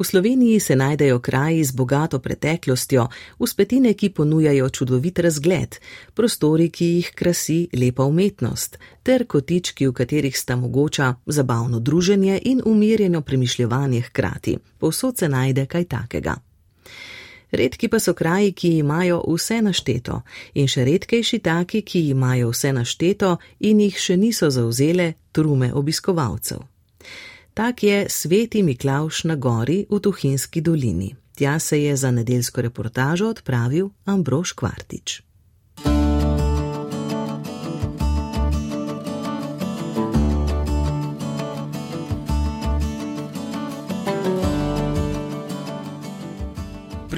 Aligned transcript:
V 0.00 0.04
Sloveniji 0.04 0.60
se 0.60 0.76
najdejo 0.76 1.18
kraji 1.18 1.64
z 1.64 1.72
bogato 1.72 2.18
preteklostjo, 2.18 3.08
uspetine, 3.38 3.94
ki 3.94 4.08
ponujajo 4.08 4.68
čudovit 4.68 5.18
razgled, 5.18 5.76
prostori, 6.14 6.70
ki 6.70 6.86
jih 6.86 7.10
krasi 7.14 7.68
lepa 7.76 8.04
umetnost, 8.08 8.78
ter 9.02 9.26
kotički, 9.26 9.86
v 9.86 9.92
katerih 9.92 10.38
sta 10.38 10.56
mogoča 10.56 11.14
zabavno 11.26 11.80
druženje 11.80 12.40
in 12.44 12.62
umirjeno 12.64 13.20
premišljevanje 13.20 14.00
hkrati. 14.00 14.56
Povsod 14.78 15.18
se 15.18 15.28
najde 15.28 15.66
kaj 15.66 15.84
takega. 15.84 16.36
Redki 17.50 17.88
pa 17.88 18.00
so 18.00 18.14
kraji, 18.14 18.52
ki 18.52 18.78
imajo 18.78 19.20
vse 19.28 19.60
našteto, 19.62 20.22
in 20.54 20.68
še 20.68 20.84
redkejši 20.84 21.38
taki, 21.38 21.82
ki 21.82 22.08
imajo 22.08 22.56
vse 22.56 22.72
našteto 22.72 23.36
in 23.58 23.80
jih 23.80 24.00
še 24.00 24.16
niso 24.16 24.50
zauzele 24.50 25.12
trume 25.32 25.74
obiskovalcev. 25.74 26.69
Tak 27.54 27.82
je 27.82 28.06
sveti 28.08 28.62
Miklauš 28.62 29.24
na 29.24 29.34
gori 29.34 29.86
v 29.90 30.00
Tuhinski 30.00 30.60
dolini. 30.60 31.14
Tja 31.36 31.58
se 31.58 31.82
je 31.82 31.96
za 31.96 32.10
nedeljsko 32.10 32.60
reportažo 32.60 33.28
odpravil 33.28 33.90
Ambrož 34.04 34.52
Kvartič. 34.52 35.29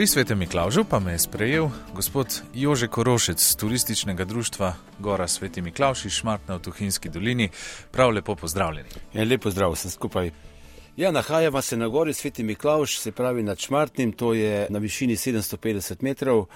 Pri 0.03 0.07
svetem 0.11 0.39
Miklaužu 0.39 0.83
pa 0.85 0.99
me 0.99 1.13
je 1.13 1.19
sprejel 1.19 1.69
gospod 1.95 2.43
Jože 2.55 2.89
Korošec 2.89 3.39
z 3.39 3.57
turističnega 3.57 4.25
društva 4.25 4.75
Gora 4.99 5.29
Sveti 5.29 5.63
Miklauš 5.63 6.05
iz 6.05 6.13
Šmartna 6.13 6.57
v 6.57 6.63
Tuhinski 6.63 7.09
dolini. 7.09 7.49
Prav 7.91 8.11
lepo 8.11 8.35
pozdravljeni. 8.35 8.89
Ja, 9.15 9.25
lepo 9.25 9.51
zdrav, 9.51 9.77
sem 9.79 9.91
skupaj. 9.91 10.31
Ja, 10.97 11.13
nahajamo 11.13 11.63
se 11.63 11.77
na 11.77 11.89
gori 11.89 12.15
Sveti 12.15 12.43
Miklauš, 12.43 12.99
se 12.99 13.13
pravi 13.13 13.43
nad 13.43 13.59
Šmartnim, 13.59 14.13
to 14.13 14.35
je 14.35 14.67
na 14.71 14.79
višini 14.79 15.17
750 15.17 16.03
metrov. 16.03 16.47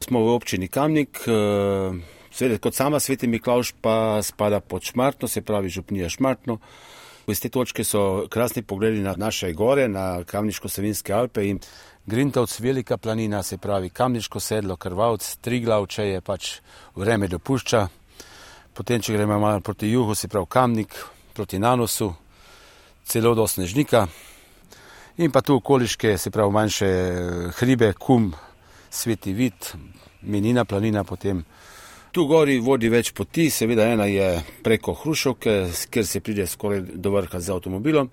Smo 0.00 0.20
v 0.20 0.34
občini 0.34 0.68
Kamnik, 0.68 1.24
eh, 1.26 1.96
seveda 2.30 2.58
kot 2.58 2.74
sama 2.74 3.00
Sveti 3.00 3.26
Miklauš 3.26 3.72
pa 3.80 4.22
spada 4.22 4.60
pod 4.60 4.82
Šmartno, 4.82 5.28
se 5.28 5.40
pravi 5.40 5.68
župnija 5.68 6.08
Šmartno. 6.08 6.58
Iz 7.26 7.40
te 7.40 7.48
točke 7.48 7.84
so 7.84 8.26
krasni 8.28 8.62
pogledi 8.62 9.00
na 9.00 9.14
naše 9.16 9.52
gore, 9.52 9.88
na 9.88 10.24
Kamniško-Savinske 10.24 11.12
Alpe 11.14 11.48
in 11.48 11.60
Grintovc, 12.06 12.60
velika 12.60 12.96
planina, 12.96 13.42
se 13.42 13.58
pravi 13.58 13.88
Kamniško 13.90 14.40
sedlo, 14.40 14.76
Krvavc, 14.76 15.36
Triglav, 15.40 15.84
če 15.86 16.06
je 16.06 16.20
pač 16.20 16.48
vreme 16.98 17.28
dopušča. 17.30 17.82
Potem, 18.74 18.98
če 18.98 19.14
gremo 19.14 19.38
malo 19.38 19.60
proti 19.62 19.86
jugu, 19.86 20.16
se 20.18 20.26
pravi 20.28 20.50
Kamnik, 20.50 20.96
proti 21.32 21.60
Nanosu, 21.62 22.10
celo 23.06 23.36
do 23.38 23.46
Snežnika. 23.46 24.08
In 25.22 25.30
pa 25.30 25.44
tu 25.46 25.54
okoliške, 25.60 26.16
se 26.18 26.34
pravi 26.34 26.52
manjše 26.52 26.90
hribe, 27.60 27.92
Kum, 27.94 28.32
Sveti 28.90 29.32
Vid, 29.32 29.70
Menina 30.22 30.64
planina 30.64 31.04
potem. 31.04 31.44
Tu 32.12 32.26
gori 32.26 32.58
vodi 32.58 32.90
več 32.90 33.12
poti, 33.14 33.46
seveda 33.50 33.86
ena 33.86 34.10
je 34.10 34.40
preko 34.66 34.98
Hrušovke, 35.04 35.60
ker 35.90 36.06
se 36.06 36.20
pride 36.20 36.50
skoraj 36.50 36.82
do 36.98 37.14
vrha 37.14 37.38
z 37.38 37.54
avtomobilom 37.54 38.10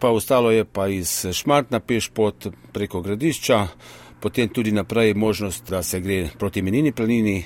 pa 0.00 0.10
ostalo 0.10 0.50
je 0.50 0.64
pa 0.64 0.88
iz 0.88 1.26
Šmartna 1.32 1.80
peš 1.80 2.08
pot 2.14 2.46
preko 2.72 3.00
gradišča, 3.00 3.66
potem 4.20 4.48
tudi 4.48 4.72
naprej 4.72 5.14
možnost, 5.14 5.70
da 5.70 5.82
se 5.82 6.00
gre 6.00 6.28
proti 6.38 6.62
menini 6.62 6.92
planini 6.92 7.44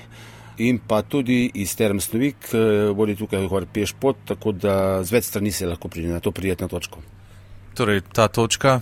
in 0.58 0.78
pa 0.78 1.02
tudi 1.02 1.50
iz 1.54 1.76
Term 1.76 2.00
Snovik 2.00 2.36
eh, 2.52 2.58
vodi 2.94 3.16
tukaj 3.16 3.46
gor 3.48 3.66
peš 3.72 3.94
pot, 4.00 4.16
tako 4.24 4.52
da 4.52 5.02
z 5.04 5.12
več 5.12 5.24
strani 5.24 5.52
se 5.52 5.66
lahko 5.66 5.88
pride 5.88 6.08
na 6.08 6.20
to 6.20 6.30
prijetno 6.30 6.68
točko. 6.68 7.02
Torej, 7.74 8.04
ta 8.14 8.28
točka, 8.28 8.80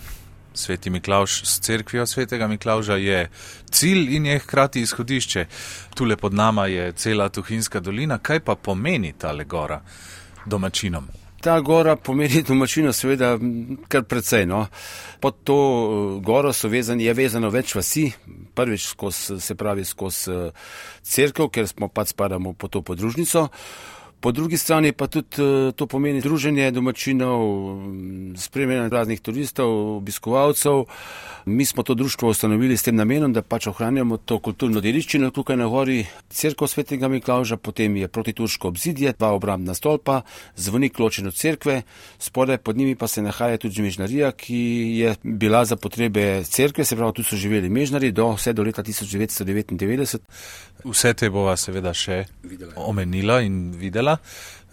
sveti 0.55 0.91
Miklauš 0.91 1.43
s 1.49 1.61
cerkvijo 1.61 2.07
svetega 2.07 2.47
Miklauža, 2.47 2.97
je 2.97 3.31
cilj 3.71 4.17
in 4.17 4.27
je 4.27 4.39
hkrati 4.39 4.81
izhodišče. 4.81 5.47
Tule 5.95 6.17
pod 6.17 6.35
nama 6.35 6.67
je 6.67 6.93
cela 6.93 7.29
Tuhinska 7.29 7.81
dolina. 7.81 8.19
Kaj 8.19 8.41
pa 8.41 8.55
pomeni 8.55 9.15
ta 9.19 9.33
legora 9.33 9.81
domačinom? 10.47 11.22
Ta 11.43 11.61
gora 11.61 11.97
pomeni 11.97 12.43
domačino, 12.47 12.93
seveda, 12.95 13.33
kar 13.91 14.05
precej. 14.07 14.47
No. 14.47 14.67
Pod 15.21 15.41
to 15.45 15.57
eh, 15.59 16.21
goro 16.23 16.53
vezani, 16.71 17.05
je 17.05 17.15
vezano 17.15 17.51
več 17.51 17.75
vasi, 17.75 18.13
prvič 18.55 18.87
skozi, 18.87 19.41
se 19.41 19.55
pravi 19.59 19.85
skozi 19.85 20.31
eh, 20.31 20.53
crkvo, 21.03 21.49
ker 21.51 21.67
smo 21.67 21.89
pač 21.89 22.15
spadamo 22.15 22.53
pod 22.55 22.71
to 22.71 22.83
podružnico. 22.83 23.49
Po 24.23 24.31
drugi 24.33 24.57
strani 24.57 24.93
pa 24.93 25.07
tudi 25.07 25.43
eh, 25.43 25.73
to 25.75 25.87
pomeni 25.87 26.21
druženje 26.21 26.71
domačinov, 26.71 27.43
spremljanje 28.39 28.89
raznih 28.89 29.21
turistov, 29.21 29.97
obiskovalcev. 29.97 30.85
Mi 31.47 31.65
smo 31.67 31.83
to 31.83 31.95
društvo 31.95 32.29
ustanovili 32.29 32.77
s 32.77 32.83
tem 32.83 32.97
namenom, 32.97 33.33
da 33.33 33.43
pač 33.43 33.67
ohranjamo 33.67 34.17
to 34.17 34.39
kulturno 34.39 34.81
dediščino 34.81 35.31
tukaj 35.35 35.57
na 35.57 35.67
gori, 35.67 36.05
crkvo 36.31 36.69
svetega 36.71 37.09
Miklauža, 37.09 37.57
potem 37.57 37.97
je 37.97 38.09
protiturško 38.09 38.69
obzidje, 38.69 39.13
dva 39.19 39.33
obrambna 39.35 39.75
stolpa, 39.75 40.21
zvonik 40.57 40.99
ločen 41.03 41.27
od 41.27 41.35
cerkve, 41.35 41.83
spodaj 42.19 42.59
pod 42.59 42.77
njimi 42.77 42.95
pa 42.95 43.09
se 43.09 43.23
nahaja 43.23 43.59
tudi 43.59 43.83
mežnarija, 43.83 44.31
ki 44.33 44.63
je 45.01 45.17
bila 45.23 45.65
za 45.65 45.77
potrebe 45.77 46.45
cerkve, 46.45 46.85
se 46.85 46.97
pravi, 46.97 47.13
tu 47.19 47.27
so 47.27 47.37
živeli 47.37 47.69
mežnari 47.69 48.13
do 48.13 48.31
vse 48.37 48.53
do 48.53 48.63
leta 48.63 48.83
1999. 48.87 50.19
Vse 50.85 51.15
te 51.15 51.31
bova 51.31 51.57
seveda 51.57 51.93
še 51.95 52.25
videla. 52.43 52.73
omenila 52.77 53.41
in 53.43 53.73
videla. 53.79 54.17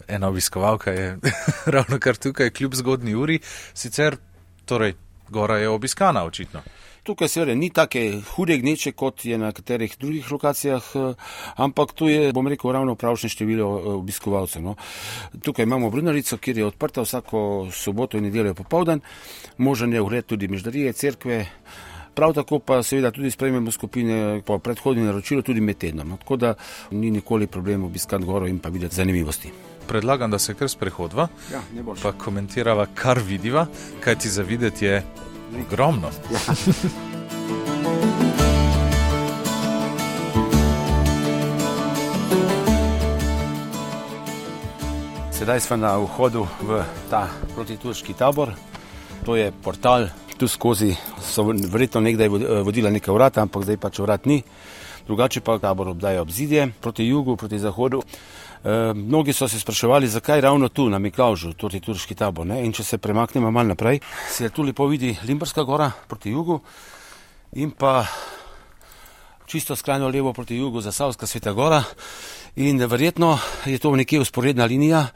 Ena 0.08 0.28
obiskovalka 0.28 0.90
je 0.90 1.18
ravno 1.76 1.98
kar 1.98 2.16
tukaj, 2.16 2.50
kljub 2.50 2.74
zgodni 2.74 3.14
uri, 3.14 3.38
sicer 3.74 4.16
torej 4.66 4.96
gora 5.30 5.58
je 5.58 5.68
obiskana 5.68 6.24
očitno. 6.24 6.62
Tukaj 7.02 7.28
seveda 7.28 7.54
ni 7.54 7.70
take 7.72 8.20
hude 8.34 8.58
gneče, 8.60 8.92
kot 8.92 9.24
je 9.24 9.38
na 9.38 9.52
katerih 9.56 9.94
drugih 9.98 10.32
lokacijah, 10.32 10.90
eh, 10.94 11.14
ampak 11.56 11.92
tu 11.96 12.08
je, 12.08 12.32
bom 12.32 12.48
rekel, 12.48 12.72
ravno 12.72 12.94
pravšne 12.94 13.30
število 13.32 13.68
eh, 13.78 13.88
obiskovalcev. 14.02 14.62
No. 14.62 14.74
Tukaj 15.42 15.64
imamo 15.64 15.90
Brunarico, 15.90 16.36
kjer 16.36 16.58
je 16.58 16.66
odprta 16.66 17.02
vsako 17.02 17.68
soboto 17.72 18.18
in 18.18 18.24
nedeljo 18.28 18.54
popovdan, 18.54 19.00
možen 19.56 19.92
je 19.92 20.00
ogled 20.00 20.26
tudi 20.26 20.48
meždarije, 20.48 20.92
cerkve. 20.92 21.46
Prav 22.14 22.34
tako 22.34 22.58
pa 22.58 22.82
seveda 22.82 23.10
tudi 23.10 23.30
sprejmemo 23.30 23.70
skupine 23.70 24.42
po 24.46 24.58
predhodni 24.58 25.04
naročilu 25.04 25.42
tudi 25.42 25.60
med 25.60 25.78
tednom. 25.78 26.08
No. 26.08 26.16
Tako 26.16 26.36
da 26.36 26.54
ni 26.90 27.10
nikoli 27.10 27.46
problem 27.46 27.84
obiskati 27.84 28.24
goro 28.24 28.46
in 28.46 28.58
pa 28.58 28.68
videti 28.68 28.94
zanimivosti. 28.94 29.52
Predlagam, 29.88 30.30
da 30.30 30.38
se 30.38 30.54
kar 30.54 30.68
sprehodva, 30.68 31.28
ja, 31.52 31.62
pa 32.02 32.12
komentirava, 32.12 32.86
kar 32.94 33.18
vidiva, 33.18 33.66
kaj 34.00 34.18
ti 34.18 34.30
za 34.30 34.42
videti 34.42 34.84
je 34.84 35.02
ogromno. 35.66 36.10
Ja. 36.32 36.54
Sedaj 45.40 45.60
smo 45.60 45.76
na 45.76 45.96
vhodu 45.96 46.44
v 46.60 46.82
ta 47.10 47.24
protiturški 47.54 48.12
tabor. 48.12 48.52
To 49.24 49.36
je 49.36 49.52
portal, 49.64 50.10
tu 50.40 50.48
skozi 50.48 50.94
so 51.20 51.44
verjetno 51.44 52.00
nekdaj 52.00 52.28
vodila 52.64 52.90
neka 52.90 53.12
vrata, 53.12 53.42
ampak 53.44 53.66
zdaj 53.68 53.76
pač 53.76 53.98
vrat 54.00 54.24
ni. 54.24 54.40
Drugače 55.04 55.42
pa 55.44 55.58
tabor 55.60 55.90
obdaja 55.92 56.22
obzidje 56.22 56.70
proti 56.80 57.04
jugu, 57.04 57.36
proti 57.36 57.58
zahodu. 57.58 58.00
E, 58.00 58.92
mnogi 58.94 59.32
so 59.36 59.48
se 59.48 59.60
spraševali, 59.60 60.08
zakaj 60.08 60.40
ravno 60.40 60.68
tu 60.68 60.88
na 60.88 60.98
Miklaužu, 60.98 61.52
torej 61.52 61.82
turški 61.84 62.16
tabor. 62.16 62.46
Ne? 62.46 62.62
In 62.64 62.72
če 62.72 62.84
se 62.84 62.98
premaknemo 62.98 63.50
malo 63.50 63.74
naprej, 63.74 64.00
se 64.32 64.48
tu 64.48 64.64
lepo 64.64 64.86
vidi 64.88 65.12
Limberska 65.28 65.64
gora 65.68 65.90
proti 66.08 66.32
jugu 66.32 66.60
in 67.52 67.70
pa 67.70 68.06
čisto 69.46 69.76
skrajno 69.76 70.08
levo 70.08 70.32
proti 70.32 70.56
jugu 70.56 70.80
Zasavska 70.80 71.26
sveta 71.26 71.52
gora. 71.52 71.82
In 72.56 72.80
verjetno 72.80 73.38
je 73.66 73.78
to 73.78 73.92
nekje 73.96 74.20
usporedna 74.20 74.64
linija. 74.64 75.06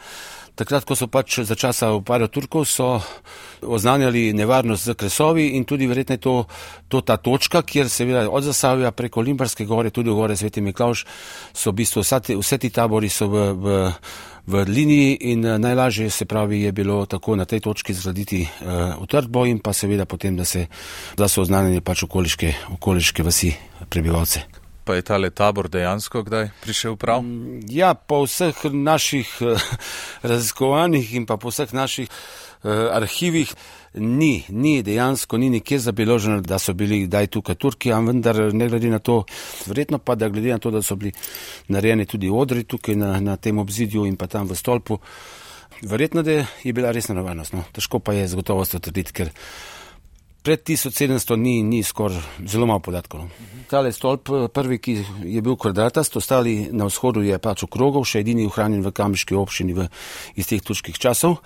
Takrat, 0.55 0.85
ko 0.87 0.95
so 0.95 1.09
pač 1.11 1.41
za 1.43 1.59
časa 1.59 1.91
upada 1.99 2.29
Turkov, 2.31 2.63
so 2.71 3.03
oznanjali 3.59 4.31
nevarnost 4.33 4.87
z 4.87 4.95
kresovi 4.95 5.49
in 5.59 5.65
tudi 5.67 5.89
verjetno 5.91 6.15
je 6.15 6.23
to, 6.23 6.35
to 6.89 7.01
ta 7.01 7.17
točka, 7.17 7.63
kjer 7.67 7.91
seveda 7.91 8.31
od 8.31 8.47
Zasavja 8.47 8.93
preko 8.95 9.21
Limbarske 9.21 9.67
gore, 9.67 9.91
tudi 9.91 10.11
v 10.11 10.15
gore 10.15 10.37
Sveti 10.37 10.63
Miklauš, 10.63 11.07
so 11.51 11.75
v 11.75 11.83
bistvu 11.83 12.07
ti, 12.23 12.39
vse 12.39 12.59
ti 12.59 12.71
tabori 12.71 13.11
so 13.11 13.27
v, 13.27 13.51
v, 13.51 13.67
v 14.47 14.65
liniji 14.71 15.19
in 15.35 15.45
eh, 15.45 15.59
najlažje 15.59 16.11
se 16.11 16.25
pravi 16.25 16.63
je 16.63 16.73
bilo 16.73 17.07
tako 17.07 17.35
na 17.37 17.45
tej 17.45 17.61
točki 17.61 17.95
zgraditi 17.95 18.47
uh, 18.47 19.03
utrdbo 19.03 19.47
in 19.47 19.59
pa 19.59 19.73
seveda 19.73 20.07
potem, 20.07 20.37
da, 20.37 20.45
se, 20.45 20.67
da 21.17 21.29
so 21.29 21.43
oznanjeni 21.43 21.81
pač 21.81 22.07
okoliške, 22.07 22.55
okoliške 22.79 23.23
vasi 23.27 23.57
prebivalce. 23.91 24.64
Pa 24.85 24.95
je 24.95 25.03
ta 25.03 25.17
tabor 25.31 25.69
dejansko 25.69 26.23
kdaj 26.23 26.51
prišel 26.61 26.97
prav? 26.97 27.23
Mm, 27.23 27.61
ja, 27.73 27.95
po 27.95 28.25
vseh 28.25 28.55
naših 28.73 29.29
eh, 29.41 29.57
raziskovanjih 30.23 31.15
in 31.15 31.27
pa 31.27 31.37
po 31.37 31.49
vseh 31.49 31.73
naših 31.73 32.09
uh, 32.09 32.71
arhivih 32.93 33.55
ni, 33.95 34.45
ni 34.49 34.83
dejansko, 34.83 35.39
ni 35.39 35.51
nikjer 35.51 35.81
zabeloženo, 35.81 36.41
da 36.41 36.59
so 36.59 36.73
bili 36.73 37.05
kdaj 37.07 37.27
tukaj 37.27 37.55
Turki, 37.55 37.93
a 37.93 38.01
vendar 38.01 38.37
ne 38.53 38.69
glede 38.69 38.91
na 38.91 38.99
to, 38.99 39.25
verjetno 39.67 39.99
pa 39.99 40.15
da 40.15 40.29
glede 40.29 40.53
na 40.53 40.59
to, 40.59 40.71
da 40.71 40.83
so 40.83 40.97
bili 40.97 41.13
narejeni 41.69 42.07
tudi 42.07 42.31
odri 42.31 42.65
tukaj 42.65 42.97
na, 42.97 43.21
na 43.21 43.37
tem 43.37 43.59
obzidju 43.59 44.07
in 44.07 44.17
pa 44.17 44.27
tam 44.27 44.49
v 44.49 44.57
stolpu, 44.57 44.99
verjetno, 45.83 46.23
da 46.23 46.45
je 46.65 46.73
bila 46.73 46.91
resna 46.91 47.15
nevarnost. 47.15 47.53
No. 47.53 47.65
Težko 47.73 47.99
pa 47.99 48.13
je 48.13 48.29
z 48.29 48.35
gotovostjo 48.35 48.81
trditi, 48.81 49.13
ker 49.13 49.31
Pred 50.45 50.61
1700 50.61 51.37
ni, 51.41 51.63
ni 51.63 51.83
skoraj 51.83 52.21
zelo 52.45 52.67
malo 52.69 52.83
podatkov. 52.85 53.21
No. 53.25 53.29
Tale 53.71 53.93
stolp, 53.97 54.29
prvi, 54.53 54.77
ki 54.79 54.99
je 55.25 55.41
bil 55.41 55.57
kvadratast, 55.57 56.19
ostali 56.21 56.69
na 56.69 56.85
vzhodu 56.85 57.23
je 57.25 57.39
pač 57.41 57.65
okrogov, 57.65 58.05
še 58.05 58.21
edini 58.21 58.45
ohranjen 58.45 58.85
v 58.85 58.93
kamiški 58.93 59.39
občini 59.41 59.73
v, 59.73 59.89
iz 60.37 60.51
teh 60.51 60.61
turških 60.61 61.01
časov. 61.01 61.39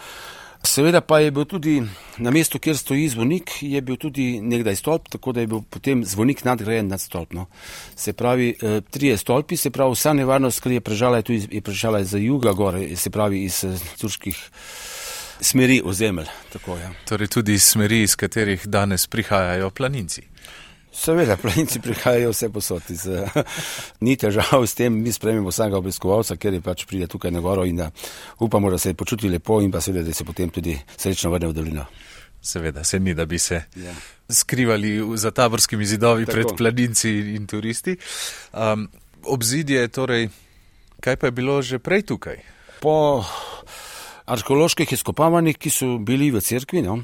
Seveda 0.67 0.99
pa 1.01 1.21
je 1.23 1.31
bil 1.31 1.47
tudi 1.47 1.77
na 2.19 2.33
mestu, 2.35 2.59
kjer 2.59 2.75
stoji 2.75 3.07
zvonik, 3.15 3.53
je 3.63 3.79
bil 3.87 3.97
tudi 4.03 4.41
nekdaj 4.43 4.77
stolp, 4.77 5.07
tako 5.15 5.33
da 5.33 5.47
je 5.47 5.53
bil 5.55 5.63
potem 5.63 6.03
zvonik 6.05 6.43
nadgrajen 6.45 6.91
nad 6.91 7.01
stolpno. 7.01 7.47
Se 7.95 8.13
pravi, 8.13 8.57
eh, 8.59 8.81
trije 8.91 9.17
stolpi, 9.17 9.57
se 9.57 9.71
pravi, 9.71 9.95
vsa 9.95 10.13
nevarnost, 10.13 10.61
ki 10.61 10.75
je 10.75 10.81
prežala, 10.81 11.23
je, 11.23 11.47
je 11.51 11.63
prežala 11.63 12.01
iz 12.01 12.15
juga 12.19 12.53
gore, 12.53 12.97
se 12.97 13.11
pravi, 13.11 13.45
iz 13.45 13.63
eh, 13.65 13.79
turških 14.01 14.43
smeri 15.41 15.83
ozemelj. 15.85 16.27
Tako, 16.53 16.77
ja. 16.77 16.91
Torej 17.09 17.29
tudi 17.29 17.59
smeri, 17.59 18.03
iz 18.03 18.17
katerih 18.17 18.67
danes 18.67 19.07
prihajajo 19.07 19.71
planinci. 19.71 20.23
Seveda, 20.93 21.37
planinci 21.37 21.81
prihajajo 21.81 22.31
vse 22.31 22.49
posod. 22.51 22.83
Iz, 22.91 23.07
ni 24.05 24.17
težav 24.17 24.67
s 24.67 24.75
tem, 24.75 24.95
mi 25.03 25.13
spremimo 25.13 25.53
vsakega 25.53 25.79
obiskovalca, 25.79 26.37
ker 26.37 26.57
je 26.59 26.63
pač 26.65 26.85
pride 26.91 27.07
tukaj 27.07 27.31
na 27.31 27.41
goro 27.41 27.65
in 27.69 27.77
da 27.77 27.91
upamo, 28.41 28.71
da 28.71 28.79
se 28.79 28.95
počuti 28.95 29.29
lepo 29.29 29.61
in 29.63 29.71
pa 29.71 29.81
seveda, 29.81 30.09
da 30.09 30.15
se 30.15 30.25
potem 30.25 30.51
tudi 30.51 30.79
srečno 30.97 31.31
vrne 31.31 31.53
v 31.53 31.57
dolino. 31.61 31.87
Seveda, 32.43 32.85
se 32.85 33.01
ni, 33.01 33.15
da 33.15 33.27
bi 33.27 33.39
se 33.39 33.63
ja. 33.77 33.95
skrivali 34.31 35.01
za 35.19 35.31
taborskimi 35.31 35.87
zidovi 35.87 36.27
Tako. 36.27 36.35
pred 36.35 36.57
planinci 36.59 37.11
in 37.35 37.47
turisti. 37.47 37.97
Um, 38.53 38.89
obzidje, 39.25 39.89
torej, 39.89 40.29
kaj 41.01 41.17
pa 41.17 41.27
je 41.27 41.31
bilo 41.31 41.63
že 41.63 41.79
prej 41.79 42.03
tukaj? 42.03 42.39
Po 42.81 43.25
arheoloških 44.29 44.93
izkopavanjih, 44.93 45.57
ki 45.59 45.71
so 45.73 45.99
bili 45.99 46.31
v 46.31 46.41
cerkvi. 46.45 46.83
No? 46.85 46.99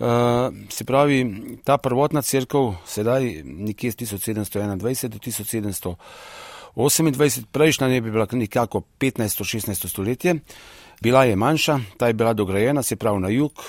Uh, 0.00 0.48
se 0.72 0.84
pravi, 0.88 1.26
ta 1.64 1.78
prvotna 1.78 2.22
crkva, 2.24 2.74
sedaj 2.88 3.42
nekje 3.44 3.90
1721 4.00 5.08
do 5.12 5.18
1728, 5.18 7.44
prejšnja 7.52 7.88
ne 7.88 8.00
bi 8.00 8.10
bila 8.10 8.26
nekako 8.32 8.80
15-16 9.00 9.88
stoletje, 9.88 10.34
bila 11.02 11.24
je 11.24 11.36
manjša, 11.36 11.80
ta 11.98 12.06
je 12.06 12.12
bila 12.12 12.32
dograjena, 12.32 12.82
se 12.82 12.96
pravi 12.96 13.20
na 13.20 13.28
jug, 13.28 13.52
uh, 13.52 13.62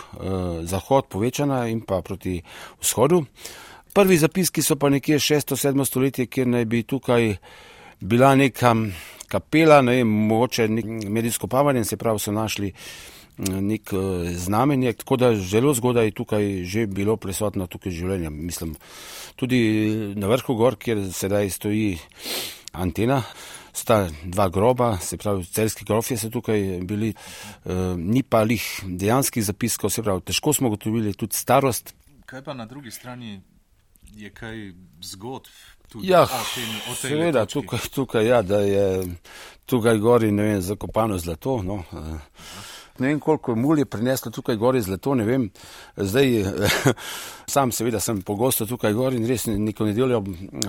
zahod 0.63 1.06
povečana 1.10 1.68
in 1.68 1.81
pa 1.81 2.01
proti 2.01 2.42
vzhodu. 2.81 3.25
Prvi 3.94 4.18
zapiski 4.18 4.62
so 4.62 4.75
pa 4.75 4.89
nekje 4.89 5.19
6-7 5.19 5.86
stoletje, 5.86 6.25
kjer 6.25 6.48
naj 6.48 6.66
bi 6.66 6.84
tukaj 6.84 7.36
bila 8.01 8.36
neka 8.36 8.75
kapela, 9.31 9.81
ne 9.81 10.01
vem, 10.01 10.07
mogoče 10.27 10.68
med 11.09 11.25
izkopavanjem, 11.25 11.86
se 11.86 11.98
pravi, 11.98 12.19
so 12.19 12.33
našli 12.36 12.74
mm, 13.38 13.62
nek 13.68 13.94
eh, 13.94 14.33
znamenje, 14.36 14.94
tako 14.94 15.18
da 15.18 15.36
zelo 15.36 15.74
zgodaj 15.74 16.09
je 16.09 16.18
tukaj 16.19 16.63
že 16.63 16.88
bilo 16.88 17.15
prisotno 17.18 17.68
tukaj 17.68 17.92
življenje. 17.92 18.30
Mislim, 18.30 18.75
tudi 19.36 19.62
na 20.15 20.27
vrhu 20.27 20.56
gor, 20.59 20.75
kjer 20.75 21.07
sedaj 21.13 21.50
stoji 21.50 21.98
antena, 22.74 23.21
sta 23.74 24.09
dva 24.24 24.50
groba, 24.50 24.98
se 24.98 25.18
pravi, 25.18 25.45
celski 25.45 25.86
grofje 25.88 26.18
so 26.18 26.30
tukaj 26.30 26.81
bili, 26.83 27.13
e, 27.13 27.77
ni 27.98 28.24
pa 28.24 28.44
jih 28.44 28.65
dejanskih 28.83 29.45
zapiskov, 29.45 29.92
se 29.92 30.03
pravi, 30.03 30.21
težko 30.27 30.53
smo 30.53 30.69
gotovili 30.69 31.13
tudi 31.13 31.39
starost. 31.39 31.95
Kaj 32.25 32.44
pa 32.44 32.53
na 32.53 32.65
drugi 32.65 32.92
strani 32.92 33.39
je 34.16 34.30
kaj 34.30 34.72
zgodb? 35.02 35.48
Ja, 36.04 36.28
seveda, 36.96 37.46
tukaj, 37.46 37.80
tukaj, 37.94 38.25
ja, 38.28 38.42
da 38.42 38.62
je 38.63 39.16
tukaj 39.66 39.98
gori, 39.98 40.31
ne 40.31 40.44
vem, 40.44 40.62
zakopano 40.62 41.18
zlato. 41.18 41.62
No. 41.63 41.84
Ne 43.01 43.07
vem, 43.07 43.19
koliko 43.19 43.56
je 43.77 43.86
prineslo 43.86 44.31
tukaj 44.31 44.56
gori 44.56 44.81
zlato, 44.81 45.15
ne 45.15 45.25
vem. 45.25 45.50
Zdaj, 45.98 46.44
sam 47.53 47.71
seveda 47.71 48.00
sem 48.00 48.21
pogosto 48.21 48.65
tukaj 48.65 48.94
gori 48.94 49.18
in 49.18 49.25
res 49.27 49.48
neko 49.50 49.86
nedeljo 49.89 50.21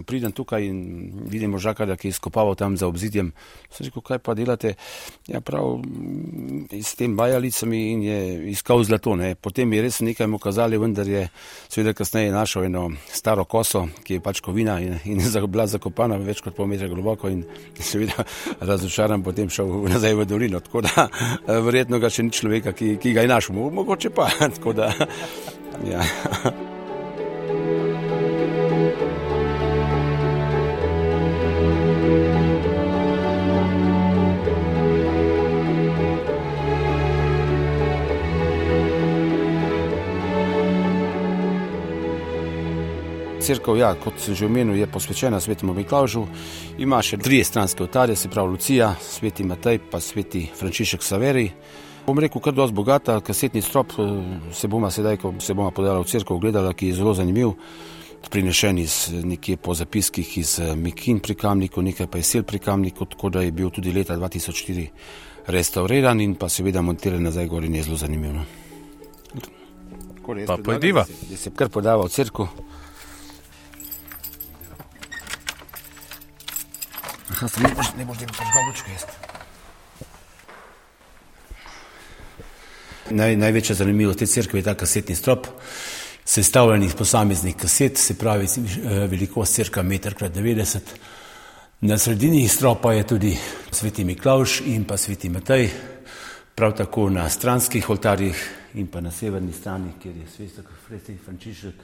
pridem 0.06 0.32
tukaj 0.32 0.64
in 0.66 0.78
vidim 1.30 1.52
možakarja, 1.54 1.96
ki 1.96 2.08
je 2.08 2.16
izkopaval 2.16 2.56
tam 2.58 2.76
za 2.76 2.88
obzidjem. 2.88 3.32
Sem 3.70 3.86
rekel, 3.86 4.02
kaj 4.02 4.18
pa 4.24 4.34
delate? 4.34 4.74
Ja, 5.28 5.40
prav 5.44 5.82
s 6.72 6.94
tem 6.98 7.16
bajalicami 7.16 7.82
in 7.92 8.02
je 8.02 8.18
iskal 8.50 8.82
zlato. 8.84 9.16
Ne. 9.16 9.34
Potem 9.34 9.72
je 9.72 9.82
res 9.82 10.00
nekaj 10.00 10.26
mu 10.26 10.40
kazali, 10.42 10.80
vendar 10.80 11.08
je 11.08 11.26
seveda 11.68 11.92
kasneje 11.92 12.32
našel 12.32 12.66
eno 12.70 12.88
staro 13.12 13.44
koso, 13.44 13.84
ki 14.04 14.18
je 14.18 14.24
pač 14.24 14.40
kovina 14.40 14.78
in, 14.80 14.96
in 15.04 15.20
je 15.20 15.46
bila 15.46 15.66
zakopana 15.66 16.16
več 16.16 16.40
kot 16.40 16.56
pol 16.56 16.70
metra 16.70 16.88
globoko 16.88 17.30
in 17.30 17.44
seveda 17.92 18.24
razočaran 18.60 19.22
potem 19.22 19.50
šel 19.50 19.70
nazaj 19.92 20.16
v 20.18 20.26
dolino. 20.26 20.60
Tako 20.64 20.82
da 20.88 21.08
verjetno 21.68 22.00
ga 22.02 22.10
še 22.10 22.21
ni 22.22 22.30
človeka, 22.30 22.72
ki, 22.72 22.96
ki 23.02 23.12
ga 23.12 23.26
je 23.26 23.32
našel, 23.32 23.56
mogoče 23.70 24.10
pa. 24.10 24.30
Da, 24.72 24.92
ja. 25.84 26.00
Cerkev, 43.42 43.74
ja, 43.76 43.90
kot 43.98 44.20
sem 44.22 44.36
že 44.38 44.46
omenil, 44.46 44.76
je 44.78 44.86
posvečena 44.86 45.40
svetemu 45.42 45.74
Miklaužu. 45.74 46.22
Ima 46.78 47.00
še 47.02 47.18
tri 47.18 47.40
stranske 47.42 47.82
otarje, 47.82 48.14
se 48.16 48.30
pravi 48.30 48.54
Lucija, 48.54 48.92
sveti 49.02 49.42
Matej 49.42 49.80
pa 49.90 49.98
sveti 50.00 50.44
Frančišek 50.46 51.02
Saveri. 51.02 51.48
Bom 52.06 52.18
rekel, 52.18 52.42
kar 52.42 52.54
dosti 52.54 52.74
bogata, 52.74 53.20
kasetni 53.22 53.62
strop 53.62 53.92
eh, 53.98 54.04
se 54.52 54.68
bomo 54.68 54.90
sedaj, 54.90 55.16
ko 55.22 55.34
se 55.38 55.54
bomo 55.54 55.70
podala 55.70 56.00
v 56.02 56.08
cerkev, 56.10 56.40
gledala, 56.42 56.74
ki 56.74 56.90
je 56.90 56.98
zelo 56.98 57.14
zanimiv. 57.14 57.54
Prinešen 58.30 58.78
iz 58.78 59.10
nekje 59.24 59.56
po 59.56 59.74
zapiskih 59.74 60.38
iz 60.38 60.58
eh, 60.58 60.74
Mikin 60.76 61.20
pri 61.20 61.34
Kamniku, 61.34 61.82
nekaj 61.82 62.10
pa 62.10 62.18
je 62.18 62.26
sel 62.26 62.42
pri 62.42 62.58
Kamniku, 62.58 63.06
tako 63.06 63.30
da 63.30 63.42
je 63.42 63.52
bil 63.52 63.70
tudi 63.70 63.92
leta 63.92 64.16
2004 64.16 64.88
restauriran 65.46 66.20
in 66.20 66.34
pa 66.34 66.48
seveda 66.48 66.82
montiran 66.82 67.22
nazaj 67.22 67.46
gor 67.46 67.64
in 67.64 67.74
je 67.74 67.82
zelo 67.82 67.96
zanimiv. 67.96 68.34
No. 68.34 68.44
Pa 70.46 70.56
pojdiva. 70.56 71.04
Da 71.30 71.36
se 71.36 71.50
kar 71.54 71.68
podava 71.68 72.06
v 72.06 72.14
cerkev. 72.14 72.46
Aha, 77.32 77.46
ne 77.62 77.74
boš, 77.74 77.94
ne 77.98 78.04
boš, 78.06 78.20
ne 78.20 78.26
boš, 78.26 78.38
ne 78.38 78.66
boš, 78.70 78.86
ne 78.86 79.31
Naj, 83.12 83.36
največja 83.36 83.76
zanimivost 83.76 84.18
te 84.18 84.26
crkve 84.26 84.58
je 84.60 84.64
ta 84.64 84.74
kasetni 84.74 85.14
strop, 85.14 85.46
sestavljen 86.24 86.82
iz 86.82 86.94
posameznih 86.94 87.56
kaset, 87.56 87.98
se 87.98 88.14
pravi, 88.18 88.46
eh, 88.46 89.06
velikost 89.06 89.54
crkva 89.54 89.82
1,90 89.82 90.76
m. 90.76 90.98
Na 91.80 91.98
sredini 91.98 92.48
stropa 92.48 92.92
je 92.92 93.06
tudi 93.06 93.36
sveti 93.70 94.04
Miklauš 94.04 94.60
in 94.60 94.84
pa 94.84 94.96
sveti 94.96 95.28
Matej, 95.28 95.70
prav 96.54 96.76
tako 96.76 97.08
na 97.10 97.28
stranskih 97.28 97.90
oltarjih 97.90 98.50
in 98.74 98.86
pa 98.86 99.00
na 99.00 99.10
severni 99.10 99.52
strani, 99.52 99.92
kjer 100.02 100.16
je 100.16 100.26
sveti 100.86 101.18
Frančišek 101.24 101.74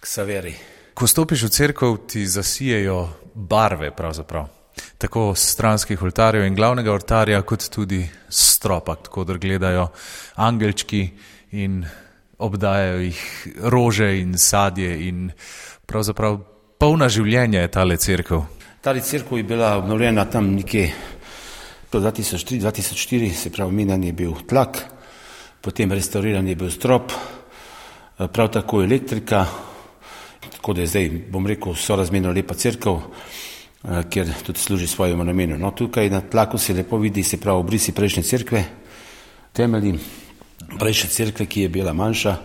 Ksaveri. 0.00 0.54
Ko 0.94 1.06
stopiš 1.06 1.42
v 1.42 1.48
crkvo, 1.48 1.96
ti 1.96 2.26
zasijejo 2.26 3.08
barve 3.34 3.90
pravzaprav 3.96 4.57
tako 4.98 5.32
stranskih 5.34 6.02
oltarjev 6.02 6.46
in 6.46 6.54
glavnega 6.54 6.92
oltarja, 6.92 7.42
kot 7.42 7.68
tudi 7.70 8.02
stropa, 8.28 8.94
tako 8.94 9.24
da 9.24 9.38
gledajo 9.38 9.88
angelčki 10.36 11.08
in 11.52 11.84
obdajajo 12.38 13.00
jih 13.00 13.22
rože 13.62 14.12
in 14.20 14.38
sadje 14.38 14.92
in 15.08 15.30
pravzaprav 15.86 16.38
polna 16.78 17.08
življenja 17.08 17.64
je 17.64 17.70
tale 17.74 17.96
crkva. 17.96 18.42
Tale 18.82 19.00
crkva 19.02 19.38
je 19.38 19.44
bila 19.44 19.76
obnovljena 19.76 20.24
tam 20.30 20.52
nekje 20.54 20.92
2003-2004, 21.92 23.32
se 23.34 23.50
pravi, 23.50 23.72
minan 23.74 24.04
je 24.04 24.12
bil 24.12 24.34
tlak, 24.46 24.78
potem 25.60 25.92
restauriran 25.92 26.46
je 26.46 26.54
bil 26.56 26.70
strop, 26.70 27.12
prav 28.32 28.50
tako 28.52 28.82
elektrika, 28.82 29.46
tako 30.52 30.72
da 30.72 30.80
je 30.80 30.86
zdaj, 30.86 31.10
bom 31.32 31.46
rekel, 31.46 31.74
sorazmerno 31.74 32.32
lepa 32.32 32.54
crkva. 32.54 33.00
Eh, 33.84 34.02
kjer 34.10 34.32
tudi 34.46 34.58
služi 34.58 34.86
svojemu 34.86 35.24
namenu. 35.24 35.58
No, 35.58 35.70
tukaj 35.70 36.10
na 36.10 36.20
tlaku 36.20 36.58
se 36.58 36.74
lepo 36.74 36.98
vidi, 36.98 37.22
se 37.22 37.36
pravi, 37.36 37.58
obrisi 37.58 37.92
prejšnje 37.92 38.22
cerkve, 38.22 38.64
temelji 39.52 39.94
prejšnje 40.78 41.10
cerkve, 41.10 41.46
ki 41.46 41.60
je 41.60 41.68
bila 41.68 41.92
manjša, 41.92 42.36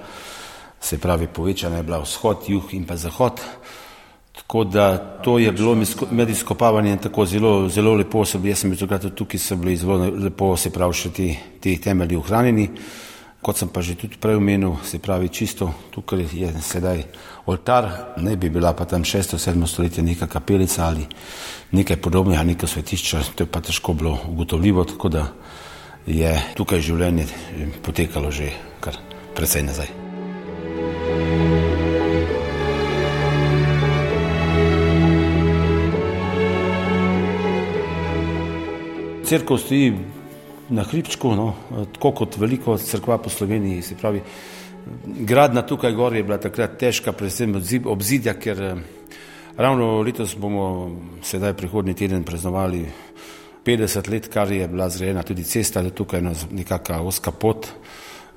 se 0.81 0.97
pravi, 0.97 1.27
povečana 1.27 1.77
je 1.77 1.83
bila 1.83 1.99
vzhod, 2.03 2.45
jug 2.47 2.73
in 2.73 2.85
pa 2.85 2.97
zahod. 2.97 3.41
Tako 4.33 4.63
da 4.63 4.97
to 5.23 5.39
je 5.39 5.51
bilo 5.51 5.75
med 6.11 6.29
izkopavanjem 6.29 6.97
tako 6.97 7.25
zelo, 7.25 7.69
zelo 7.69 7.93
lepo, 7.93 8.25
so 8.25 8.37
bili, 8.37 8.51
jaz 8.51 8.61
sem 8.61 8.69
bil 8.69 8.79
tukaj, 8.79 9.09
tukaj 9.15 9.39
so 9.39 9.55
bili 9.55 9.77
zelo 9.77 9.97
lepo, 9.97 10.53
se 10.57 10.69
pravi, 10.69 10.93
še 10.93 11.09
ti, 11.09 11.27
ti 11.59 11.79
temelji 11.81 12.15
ohranjeni. 12.21 12.69
Kot 13.43 13.59
sem 13.59 13.67
pa 13.67 13.83
že 13.83 13.99
tudi 13.99 14.15
prej 14.15 14.39
omenil, 14.39 14.79
se 14.87 15.03
pravi 15.03 15.27
čisto 15.27 15.67
tukaj 15.91 16.23
je 16.31 16.47
sedaj 16.63 17.03
oltar, 17.45 18.15
ne 18.23 18.39
bi 18.39 18.47
bila 18.47 18.71
pa 18.71 18.87
tam 18.87 19.03
6. 19.03 19.35
7. 19.35 19.67
stoletje 19.67 20.03
neka 20.03 20.27
kapelica 20.31 20.87
ali 20.87 21.03
nekaj 21.75 21.99
podobnega, 21.99 22.43
neko 22.43 22.67
svetišče, 22.67 23.35
to 23.35 23.43
je 23.43 23.51
pa 23.51 23.59
težko 23.59 23.93
bilo 23.93 24.15
ugotovljivo, 24.31 24.83
tako 24.83 25.09
da 25.09 25.27
je 26.07 26.31
tukaj 26.55 26.79
življenje 26.79 27.27
eh, 27.27 27.67
potekalo 27.83 28.31
že 28.31 28.47
kar 28.79 28.95
precej 29.35 29.67
nazaj. 29.67 29.91
Cerkev 39.27 39.59
stoji 39.59 39.91
na 40.69 40.83
hribčku, 40.83 41.35
no, 41.35 41.53
tako 41.93 42.11
kot 42.11 42.37
veliko 42.37 42.77
crkva 42.77 43.17
po 43.17 43.29
Sloveniji. 43.29 43.81
Se 43.81 43.95
pravi, 43.95 44.21
gradna 45.05 45.61
tukaj 45.61 45.91
gor 45.93 46.15
je 46.15 46.23
bila 46.23 46.37
takrat 46.37 46.77
težka, 46.79 47.11
predvsem 47.11 47.55
obzidja, 47.85 48.33
ker 48.39 48.61
eh, 48.63 48.75
ravno 49.57 50.01
letos 50.01 50.35
bomo 50.39 50.67
sedaj 51.21 51.53
prihodnji 51.53 51.93
teden 51.93 52.23
praznovali 52.23 52.85
50 53.65 54.09
let, 54.11 54.27
kar 54.27 54.51
je 54.51 54.67
bila 54.67 54.89
zgrajena 54.89 55.23
tudi 55.23 55.43
cesta, 55.43 55.81
da 55.81 55.89
tukaj 55.89 56.19
je 56.19 56.35
nekakšna 56.51 57.01
oska 57.01 57.31
pot. 57.31 57.67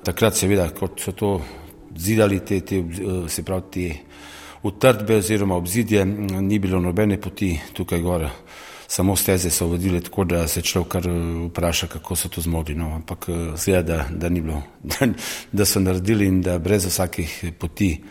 Takrat 0.03 0.35
seveda, 0.35 0.69
kot 0.69 1.01
so 1.03 1.11
to 1.11 1.31
zidali 1.95 2.39
te, 2.45 2.61
te 2.61 2.79
eh, 2.79 3.27
se 3.29 3.43
pravi, 3.43 3.71
te 3.71 3.89
utrdbe 4.67 5.17
oziroma 5.17 5.55
obzidje, 5.55 6.05
ni 6.05 6.59
bilo 6.59 6.79
nobene 6.81 7.21
poti 7.21 7.53
tukaj 7.73 8.01
gore 8.01 8.31
samo 8.87 9.15
steze 9.15 9.49
so 9.49 9.67
vodile 9.67 10.01
tako, 10.01 10.23
da 10.23 10.47
se 10.47 10.61
človek 10.61 10.91
kar 10.91 11.07
eh, 11.07 11.47
vpraša, 11.47 11.87
kako 11.87 12.15
so 12.15 12.29
to 12.29 12.41
zmogli. 12.41 12.75
No, 12.75 12.95
ampak 12.95 13.29
eh, 13.29 13.57
zgleda, 13.57 13.81
da, 13.81 14.07
da 14.11 14.29
ni 14.29 14.41
bilo, 14.41 14.63
da, 14.83 15.07
da 15.51 15.65
so 15.65 15.79
naredili 15.79 16.27
in 16.27 16.41
da 16.41 16.59
brez 16.59 16.85
vsakih 16.85 17.43
poti 17.59 18.03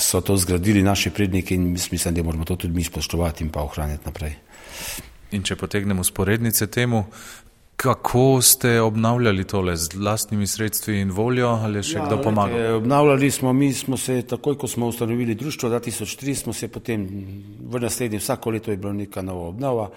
so 0.00 0.20
to 0.20 0.36
zgradili 0.36 0.82
naši 0.82 1.10
predniki 1.10 1.54
in 1.54 1.72
mislim, 1.72 2.14
da 2.14 2.22
moramo 2.22 2.44
to 2.44 2.56
tudi 2.56 2.74
mi 2.74 2.84
spoštovati 2.84 3.44
in 3.44 3.50
pa 3.50 3.62
ohranjati 3.62 4.06
naprej. 4.06 4.34
In 5.30 5.42
če 5.42 5.56
potegnemo 5.56 6.04
sporednice 6.04 6.66
temu, 6.66 7.04
Kako 7.80 8.42
ste 8.42 8.80
obnavljali 8.80 9.44
tole 9.44 9.76
z 9.76 9.88
vlastnimi 9.96 10.46
sredstvi 10.46 10.98
in 11.00 11.10
voljo 11.10 11.48
ali 11.48 11.80
še 11.82 11.96
ja, 11.96 12.06
kdo 12.06 12.18
pomaga? 12.22 12.52
Lete, 12.52 12.72
obnavljali 12.76 13.30
smo, 13.30 13.52
mi 13.52 13.72
smo 13.72 13.96
se 13.96 14.18
takoj, 14.22 14.58
ko 14.60 14.68
smo 14.68 14.86
ustanovili 14.86 15.34
društvo 15.34 15.70
2003, 15.70 16.34
smo 16.34 16.52
se 16.52 16.68
potem 16.68 17.06
v 17.72 17.80
naslednji 17.80 18.20
vsako 18.20 18.50
leto 18.50 18.70
je 18.70 18.76
bila 18.76 18.92
neka 18.92 19.22
nova 19.22 19.48
obnova. 19.48 19.88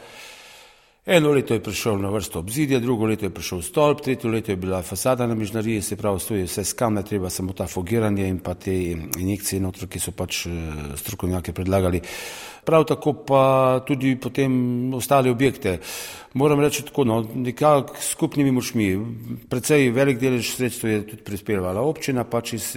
Eno 1.05 1.31
leto 1.36 1.53
je 1.53 1.60
prišel 1.60 1.98
na 2.00 2.10
vrsto 2.10 2.39
obzidje, 2.39 2.79
drugo 2.79 3.05
leto 3.05 3.25
je 3.25 3.29
prišel 3.29 3.62
stolp, 3.62 4.01
tretje 4.01 4.29
leto 4.29 4.51
je 4.51 4.55
bila 4.55 4.81
fasada 4.81 5.27
na 5.27 5.36
mižnariji, 5.36 5.81
se 5.81 5.95
pravi, 5.95 6.19
stoji 6.19 6.43
vse 6.43 6.63
skamne, 6.63 7.03
treba 7.03 7.29
samo 7.29 7.53
ta 7.53 7.67
fogiranje 7.67 8.27
in 8.27 8.38
pa 8.39 8.53
te 8.53 8.72
injekcije 9.19 9.60
notro, 9.60 9.88
ki 9.88 10.00
so 10.00 10.13
pač 10.15 10.45
eh, 10.45 10.51
strokovnjaki 10.95 11.51
predlagali. 11.51 12.00
Prav 12.63 12.86
tako 12.88 13.13
pa 13.27 13.83
tudi 13.88 14.15
potem 14.15 14.93
ostale 14.93 15.31
objekte. 15.31 15.79
Moram 16.33 16.63
reči 16.63 16.86
tako, 16.88 17.03
no, 17.03 17.19
nekako 17.36 18.00
skupnimi 18.00 18.51
močmi, 18.51 18.88
precej 19.50 19.91
velik 19.91 20.24
delež 20.24 20.53
sredstva 20.55 20.89
je 20.89 21.03
tudi 21.07 21.24
prispevala 21.24 21.83
občina, 21.83 22.24
pač 22.24 22.53
iz 22.53 22.72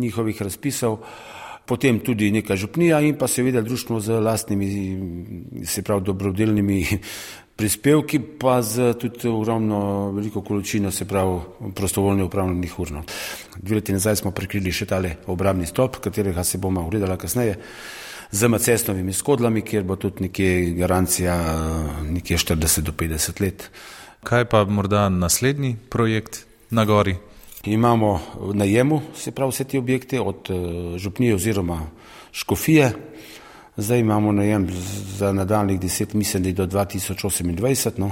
njihovih 0.00 0.42
razpisov 0.42 0.98
potem 1.70 2.00
tudi 2.02 2.32
neka 2.34 2.56
župnija 2.56 2.98
in 3.06 3.14
pa 3.18 3.28
seveda 3.30 3.60
društvo 3.62 4.00
z 4.00 4.20
lastnimi, 4.20 4.68
se 5.64 5.82
pravi, 5.82 6.02
dobrodelnimi 6.02 6.80
prispevki, 7.60 8.18
pa 8.40 8.62
z 8.64 8.94
tudi 8.96 9.28
ogromno 9.28 10.10
veliko 10.16 10.40
količino, 10.40 10.90
se 10.90 11.04
pravi, 11.04 11.40
prostovoljne 11.76 12.24
upravljenih 12.24 12.78
urno. 12.80 13.02
Dve 13.56 13.76
leti 13.76 13.92
nazaj 13.92 14.16
smo 14.22 14.32
prekrili 14.32 14.72
še 14.72 14.86
tale 14.88 15.18
obrambni 15.28 15.68
stop, 15.68 15.98
katerega 16.00 16.44
se 16.44 16.58
bomo 16.58 16.86
ogledali 16.86 17.18
kasneje, 17.20 17.58
z 18.32 18.48
macestovimi 18.48 19.12
skodlami, 19.12 19.60
kjer 19.66 19.84
bo 19.84 19.98
tudi 20.00 20.28
nekje 20.28 20.70
garancija 20.78 21.36
nekje 22.06 22.38
40 22.40 22.86
do 22.86 22.96
50 22.96 23.42
let. 23.44 23.68
Kaj 24.24 24.46
pa 24.48 24.64
morda 24.64 25.08
naslednji 25.12 25.76
projekt 25.90 26.46
na 26.70 26.86
gori? 26.88 27.18
Imamo 27.68 28.20
najemu, 28.54 29.02
se 29.16 29.34
pravi, 29.36 29.52
vse 29.52 29.68
te 29.68 29.78
objekte 29.78 30.20
od 30.20 30.48
župnije 30.96 31.34
oziroma 31.34 31.82
škofije. 32.32 32.92
Zdaj 33.76 33.98
imamo 33.98 34.32
najem 34.32 34.68
za 35.18 35.32
nadaljnih 35.32 35.80
deset, 35.80 36.14
mislim, 36.14 36.42
da 36.42 36.48
je 36.48 36.52
do 36.52 36.66
2028. 36.66 37.90
No. 37.96 38.10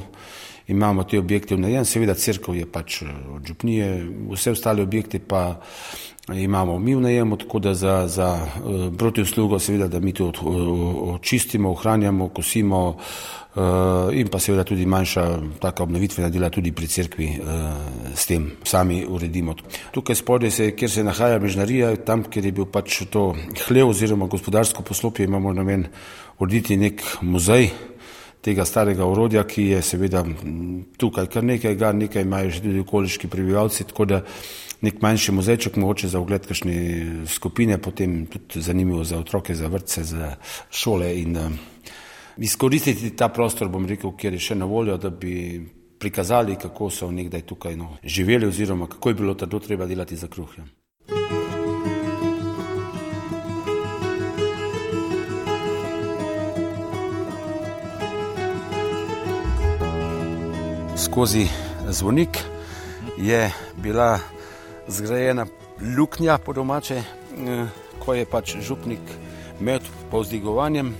Imamo 0.68 1.04
te 1.04 1.18
objekte 1.18 1.54
v 1.54 1.60
najem, 1.60 1.84
seveda 1.84 2.14
crkva 2.14 2.54
je 2.54 2.66
pač 2.72 3.02
od 3.34 3.46
župnije, 3.46 4.06
vse 4.30 4.50
ostale 4.50 4.82
objekte 4.82 5.18
pa 5.18 5.60
imamo 6.28 6.78
mi 6.78 6.94
v 6.94 7.00
najemu, 7.00 7.36
tako 7.36 7.58
da 7.58 7.74
za, 7.74 8.08
za 8.08 8.28
uh, 8.36 8.92
protivslugo 8.98 9.58
seveda, 9.58 9.88
da 9.88 10.00
mi 10.00 10.12
to 10.12 10.32
očistimo, 11.14 11.70
ohranjamo, 11.70 12.28
kosimo, 12.28 12.98
Eh, 13.47 13.47
in 14.12 14.28
pa 14.28 14.38
seveda 14.38 14.64
tudi 14.64 14.86
manjša 14.86 15.24
taka 15.60 15.82
obnovitvena 15.82 16.28
dela 16.30 16.50
tudi 16.50 16.72
pri 16.72 16.86
cerkvi 16.86 17.26
eh, 17.26 17.40
s 18.14 18.26
tem 18.26 18.50
sami 18.64 19.04
uredimo. 19.08 19.54
Tukaj 19.92 20.16
spodaj 20.16 20.50
se, 20.50 20.70
kjer 20.76 20.90
se 20.90 21.04
nahaja 21.04 21.38
mežnarija, 21.38 21.96
tam, 22.06 22.24
kjer 22.24 22.44
je 22.44 22.52
bil 22.52 22.68
pač 22.70 23.02
to 23.10 23.34
hlev 23.66 23.88
oziroma 23.88 24.26
gospodarsko 24.26 24.82
poslopje, 24.82 25.26
imamo 25.26 25.52
namen 25.52 25.86
urediti 26.38 26.76
nek 26.76 27.02
muzej 27.22 27.70
tega 28.44 28.64
starega 28.64 29.06
orodja, 29.06 29.42
ki 29.44 29.64
je 29.72 29.82
seveda 29.82 30.22
tukaj 30.96 31.26
kar 31.32 31.44
nekaj, 31.44 31.74
ga 31.74 31.92
nekaj 31.92 32.22
imajo 32.22 32.50
že 32.54 32.62
tudi 32.62 32.84
okoliški 32.84 33.28
prebivalci, 33.28 33.88
tako 33.90 34.04
da 34.04 34.22
nek 34.86 35.02
manjši 35.02 35.34
muzejček, 35.34 35.76
mogoče 35.76 36.08
za 36.08 36.20
ogled 36.20 36.46
kakšne 36.46 36.76
skupine, 37.26 37.80
potem 37.82 38.26
tudi 38.30 38.62
zanimivo 38.62 39.02
za 39.04 39.18
otroke, 39.18 39.54
za 39.58 39.66
vrtce, 39.68 40.04
za 40.04 40.36
šole 40.70 41.10
in 41.18 41.36
uh, 41.36 41.50
izkoristiti 42.38 43.16
ta 43.16 43.28
prostor, 43.28 43.68
bom 43.68 43.86
rekel, 43.86 44.12
kjer 44.16 44.32
je 44.32 44.40
še 44.40 44.54
na 44.54 44.64
voljo, 44.64 44.96
da 44.96 45.10
bi 45.10 45.60
prikazali, 45.98 46.56
kako 46.56 46.90
so 46.90 47.10
nekdaj 47.10 47.42
tukaj 47.42 47.76
no, 47.76 47.96
živeli 48.02 48.46
oziroma 48.46 48.86
kako 48.86 49.08
je 49.08 49.14
bilo 49.14 49.34
tado 49.34 49.58
treba 49.58 49.86
delati 49.86 50.16
za 50.16 50.28
kruh. 50.28 50.58
Ja. 50.58 50.64
Skozi 60.96 61.46
zvonik 61.88 62.38
je 63.18 63.50
bila 63.76 64.18
zgrajena 64.88 65.46
luknja 65.98 66.38
po 66.38 66.52
domače, 66.52 66.94
eh, 66.94 67.66
ko 67.98 68.14
je 68.14 68.24
pač 68.26 68.56
župnik 68.60 69.00
med 69.60 69.82
povzdigovanjem 70.10 70.94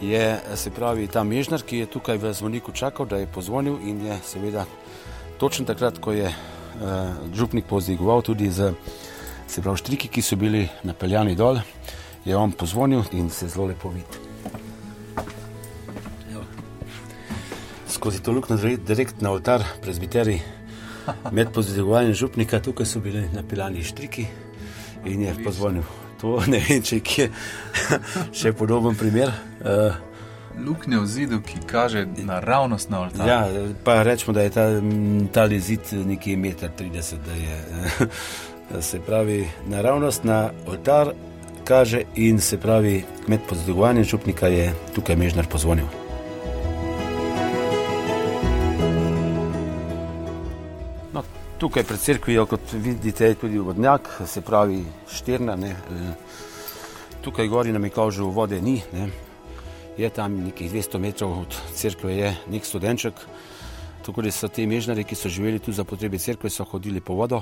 je 0.00 0.40
se 0.54 0.70
pravi 0.70 1.06
ta 1.06 1.24
mežnar, 1.24 1.62
ki 1.62 1.84
je 1.84 1.86
tukaj 1.86 2.18
v 2.18 2.32
zvoniku 2.34 2.72
čakal, 2.72 3.06
da 3.06 3.16
je 3.16 3.26
pozvonil 3.26 3.78
in 3.82 4.06
je 4.06 4.18
seveda 4.24 4.66
točno 5.38 5.66
takrat, 5.66 5.98
ko 5.98 6.12
je 6.12 6.28
uh, 6.28 6.34
župnik 7.34 7.64
pozdigoval 7.64 8.22
tudi 8.22 8.50
z 8.50 8.72
se 9.46 9.62
pravi 9.62 9.78
štriki, 9.78 10.08
ki 10.08 10.22
so 10.22 10.36
bili 10.36 10.68
napeljani 10.82 11.34
dol, 11.36 11.60
je 12.24 12.36
on 12.36 12.52
pozvonil 12.52 13.04
in 13.12 13.30
se 13.30 13.48
zelo 13.48 13.66
lepo 13.66 13.88
vidi. 13.88 14.22
Skozi 17.88 18.22
to 18.22 18.32
luknjo 18.32 18.56
direkt 18.86 19.20
na 19.20 19.30
oltar 19.30 19.64
prezbiteri 19.82 20.40
med 21.32 21.52
pozdigovanjem 21.52 22.14
župnika, 22.14 22.60
tukaj 22.60 22.86
so 22.86 23.00
bili 23.00 23.28
napeljani 23.32 23.84
štriki 23.84 24.26
in 25.04 25.22
je 25.22 25.36
pozvonil 25.44 26.03
to 26.20 26.40
ne 26.52 26.62
vem, 26.68 26.82
če 26.82 27.00
je 27.00 27.28
še 28.40 28.52
podoben 28.52 28.96
primer. 28.98 29.32
Uh, 29.60 29.94
Luknja 30.54 31.00
v 31.02 31.06
zidu, 31.10 31.40
ki 31.42 31.64
kaže 31.66 32.06
naravnost 32.06 32.90
na 32.90 33.00
oltar. 33.02 33.28
Ja, 33.28 33.40
pa 33.84 34.02
rečemo, 34.06 34.36
da 34.36 34.44
je 34.46 34.52
ta, 34.54 34.66
ta 35.34 35.48
zid 35.50 35.90
nekje 36.06 36.36
1,30 36.36 37.18
m, 37.18 37.24
da 37.26 37.34
je. 37.34 38.82
Se 38.82 39.00
pravi, 39.02 39.42
naravnost 39.68 40.24
na 40.24 40.50
oltar 40.66 41.10
kaže 41.64 42.04
in 42.14 42.40
se 42.40 42.58
pravi, 42.60 43.02
med 43.26 43.40
pozdravljanjem 43.48 44.04
župnika 44.04 44.46
je 44.46 44.72
tukaj 44.94 45.16
mežnar 45.16 45.46
pozvonil. 45.50 46.03
Tukaj 51.64 51.84
pred 51.88 52.00
crkvijo, 52.00 52.42
kot 52.46 52.72
vidite, 52.72 53.24
je 53.24 53.34
tudi 53.40 53.58
vodnjak, 53.58 54.08
se 54.28 54.42
pravi 54.44 54.82
štirna. 55.08 55.54
Ne. 55.56 55.70
E, 55.70 56.10
tukaj 57.24 57.48
gori 57.48 57.72
na 57.72 57.80
Mikovžu 57.80 58.26
vode 58.28 58.58
ni, 58.60 58.82
ne. 58.92 59.06
je 59.96 60.10
tam 60.10 60.34
nekih 60.44 60.68
200 60.72 61.00
metrov 61.00 61.32
od 61.38 61.56
crkve, 61.74 62.12
je 62.16 62.34
nek 62.52 62.68
studenček. 62.68 63.14
Tako 64.04 64.26
da 64.26 64.30
so 64.30 64.48
ti 64.52 64.66
mežnari, 64.66 65.06
ki 65.08 65.16
so 65.16 65.32
živeli 65.32 65.58
tu 65.58 65.72
za 65.72 65.88
potrebe 65.88 66.18
crkve, 66.18 66.50
so 66.50 66.68
hodili 66.68 67.00
po 67.00 67.16
vodo 67.16 67.40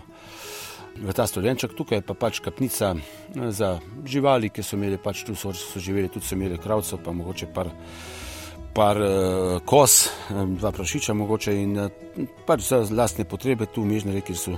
v 1.03 1.13
ta 1.13 1.27
studenček. 1.27 1.75
Tukaj 1.75 1.99
je 1.99 2.07
pa 2.07 2.15
pač 2.15 2.39
kapnica 2.39 2.95
e, 2.95 3.51
za 3.51 3.81
živali, 4.07 4.55
ki 4.55 4.63
so 4.63 4.79
imeli 4.79 5.03
pač 5.03 5.27
tu, 5.27 5.35
so, 5.35 5.51
so 5.51 5.83
živeli 5.83 6.07
tudi, 6.07 6.31
so 6.31 6.39
imeli 6.39 6.63
kravcev, 6.63 7.03
pa 7.03 7.11
mogoče 7.11 7.51
par 7.51 7.75
par 8.75 8.97
uh, 8.97 9.61
kos, 9.65 10.09
dva 10.31 10.73
prašiča 10.73 11.15
mogoče 11.15 11.55
in 11.61 11.77
uh, 11.79 11.91
pač 12.47 12.69
za 12.69 12.81
lastne 12.91 13.25
potrebe 13.29 13.67
tu 13.67 13.85
mežnare, 13.85 14.23
kjer 14.25 14.39
so, 14.39 14.57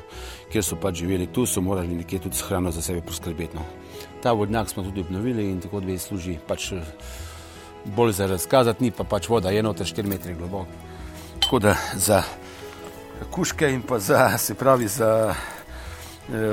kjer 0.52 0.64
so 0.64 0.78
pač 0.80 1.02
živeli 1.02 1.26
tu, 1.26 1.46
so 1.46 1.60
morali 1.60 1.96
nekje 1.98 2.22
tudi 2.26 2.38
s 2.38 2.46
hrano 2.48 2.70
za 2.70 2.82
sebe 2.82 3.02
poskrbeti. 3.02 3.56
No. 3.56 3.66
Ta 4.22 4.32
vodnjak 4.32 4.70
smo 4.70 4.82
tudi 4.82 5.00
obnovili 5.00 5.50
in 5.50 5.60
tako 5.60 5.80
dve 5.80 5.98
služi 5.98 6.38
pač 6.46 6.72
bolj 7.84 8.12
za 8.12 8.26
razkazati, 8.26 8.84
ni 8.84 8.90
pa 8.90 9.04
pač 9.04 9.28
voda 9.28 9.52
eno 9.52 9.72
ter 9.72 9.86
4 9.86 10.06
metre 10.08 10.34
globoko. 10.34 10.70
Tako 11.40 11.58
da 11.58 11.76
za 11.94 12.22
kuške 13.30 13.68
in 13.72 13.82
pa 13.82 13.98
za, 13.98 14.38
se 14.38 14.54
pravi, 14.54 14.88
za 14.88 15.34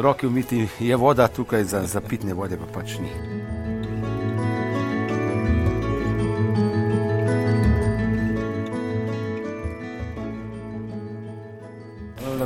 roke 0.02 0.28
umiti 0.28 0.68
je 0.80 0.96
voda 0.96 1.28
tukaj, 1.28 1.64
za, 1.64 1.84
za 1.88 2.02
pitne 2.02 2.34
vode 2.34 2.58
pa 2.58 2.66
pač 2.74 2.98
ni. 3.00 3.41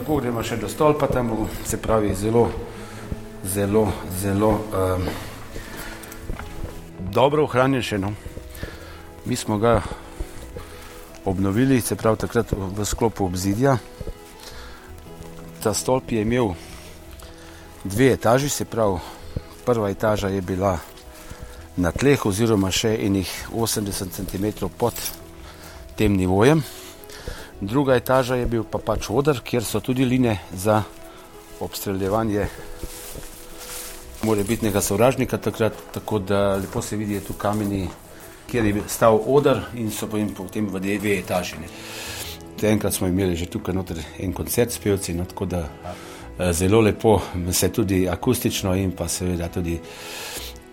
Tako 0.05 0.19
gremo 0.21 0.43
še 0.45 0.59
do 0.61 0.67
stolpa, 0.69 1.07
tam 1.09 1.31
bo 1.33 1.47
se 1.65 1.79
pravi 1.81 2.11
zelo, 2.13 2.43
zelo, 3.41 3.87
zelo 4.21 4.49
um, 4.53 5.07
dobro 7.09 7.47
ohranjen 7.47 7.81
še. 7.81 7.97
No. 7.97 8.11
Mi 9.25 9.33
smo 9.33 9.57
ga 9.57 9.79
obnovili, 11.25 11.81
se 11.81 11.97
pravi 11.97 12.21
takrat 12.21 12.53
v 12.53 12.85
sklopu 12.85 13.25
obzidja. 13.25 13.79
Ta 15.65 15.73
stolp 15.73 16.13
je 16.13 16.21
imel 16.21 16.53
dve 17.81 18.13
etaži, 18.13 18.53
se 18.53 18.69
pravi 18.69 19.01
prva 19.65 19.89
etaža 19.89 20.29
je 20.29 20.45
bila 20.45 20.77
na 21.81 21.89
tleh 21.89 22.29
oziroma 22.29 22.69
še 22.69 22.93
enih 23.09 23.33
80 23.49 24.21
cm 24.21 24.69
pod 24.77 24.93
tem 25.97 26.13
nivojem. 26.13 26.61
Druga 27.61 27.95
etaža 27.95 28.35
je 28.35 28.45
bil 28.45 28.63
pa 28.63 28.77
pač 28.83 29.07
odr, 29.09 29.39
kjer 29.43 29.63
so 29.63 29.79
tudi 29.79 30.05
line 30.05 30.37
za 30.53 30.83
obstreljevanje 31.59 32.47
morebitnega 34.23 34.81
sovražnika 34.81 35.37
takrat, 35.37 35.73
tako 35.93 36.19
da 36.19 36.55
lepo 36.55 36.81
se 36.81 36.97
vidi 36.97 37.19
tu 37.19 37.33
kameni, 37.33 37.87
kjer 38.51 38.65
je 38.65 38.83
stal 38.87 39.19
odr 39.25 39.61
in 39.75 39.91
so 39.91 40.07
potem 40.37 40.67
v 40.67 40.79
dve 40.79 41.19
etaži. 41.19 41.55
Enkrat 42.61 42.93
smo 42.93 43.07
imeli 43.07 43.35
že 43.35 43.45
tukaj 43.45 43.75
noter 43.75 43.99
en 44.19 44.33
koncert 44.33 44.71
s 44.71 44.79
pevci, 44.79 45.13
no, 45.13 45.25
tako 45.25 45.45
da 45.45 45.67
eh, 46.39 46.53
zelo 46.53 46.81
lepo 46.81 47.21
se 47.51 47.69
tudi 47.71 48.09
akustično 48.09 48.75
in 48.75 48.91
pa 48.91 49.07
seveda 49.07 49.47
tudi 49.47 49.79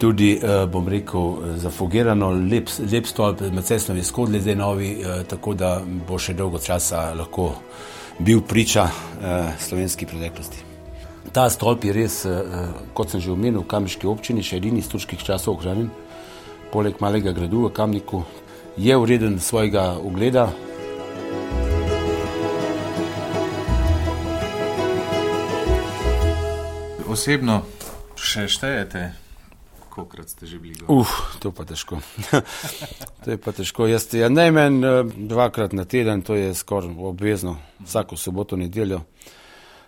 tudi, 0.03 0.33
uh, 0.35 0.65
bom 0.67 0.89
rekel, 0.91 1.37
zafogirano, 1.63 2.33
lep, 2.35 2.71
lep 2.91 3.07
stolp, 3.07 3.45
med 3.55 3.65
cestnimi 3.65 4.03
skodli, 4.03 4.41
zdaj 4.43 4.57
novi, 4.59 4.97
uh, 4.99 5.21
tako 5.31 5.55
da 5.55 5.77
bo 6.09 6.19
še 6.19 6.35
dolgo 6.35 6.59
časa 6.59 7.13
lahko 7.15 7.53
bil 8.19 8.43
priča 8.43 8.89
slovenski 9.59 10.07
preteklosti. 10.07 10.67
Ta 11.33 11.47
stolp 11.51 11.85
je 11.87 11.95
res, 11.97 12.17
kot 12.95 13.15
sem 13.15 13.23
že 13.23 13.31
omenil, 13.33 13.63
v 13.63 13.71
kamniški 13.71 14.07
občini, 14.11 14.45
še 14.45 14.59
edini 14.61 14.83
iz 14.83 14.91
turških 14.93 15.23
časov 15.23 15.57
ohranjen, 15.57 15.89
poleg 16.75 17.01
malega 17.01 17.33
gradu 17.33 17.65
v 17.65 17.73
Kamniku, 17.73 18.25
je 18.77 18.99
vreden 18.99 19.39
svojega 19.41 19.97
ugleda. 20.03 20.51
Osebno 27.09 27.63
še 28.17 28.49
štejete 28.49 29.22
kolikrat 29.93 30.33
ste 30.33 30.49
že 30.49 30.57
bili? 30.57 30.81
Uf, 30.89 31.37
to 31.45 31.53
pa 31.53 31.69
težko. 31.69 32.01
to 33.23 33.29
je 33.29 33.37
pa 33.37 33.53
težko. 33.53 33.85
Jaz 33.91 34.09
ja, 34.17 34.33
najmanj 34.33 34.81
eh, 34.81 35.03
dvakrat 35.29 35.77
na 35.77 35.85
teden, 35.85 36.25
to 36.25 36.39
je 36.39 36.55
skoraj 36.57 36.97
obvezno, 36.97 37.59
vsako 37.85 38.17
soboto, 38.17 38.57
nedeljo. 38.57 39.05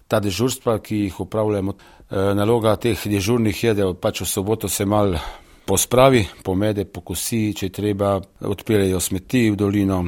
Ta 0.04 0.20
dežurstva, 0.20 0.76
ki 0.84 1.08
jih 1.08 1.20
upravljamo, 1.25 1.73
eh, 1.73 2.34
naloga 2.37 2.76
teh 2.76 2.99
dežurnih 2.99 3.64
je, 3.64 3.75
da 3.75 3.88
pač 3.96 4.20
v 4.20 4.28
soboto 4.28 4.68
se 4.68 4.84
mal 4.84 5.16
pospravi, 5.64 6.26
pomede, 6.44 6.84
pokosi, 6.84 7.54
če 7.56 7.70
treba, 7.73 8.18
odpeljejo 8.44 9.00
smeti 9.00 9.49
v 9.50 9.56
dolino. 9.56 10.02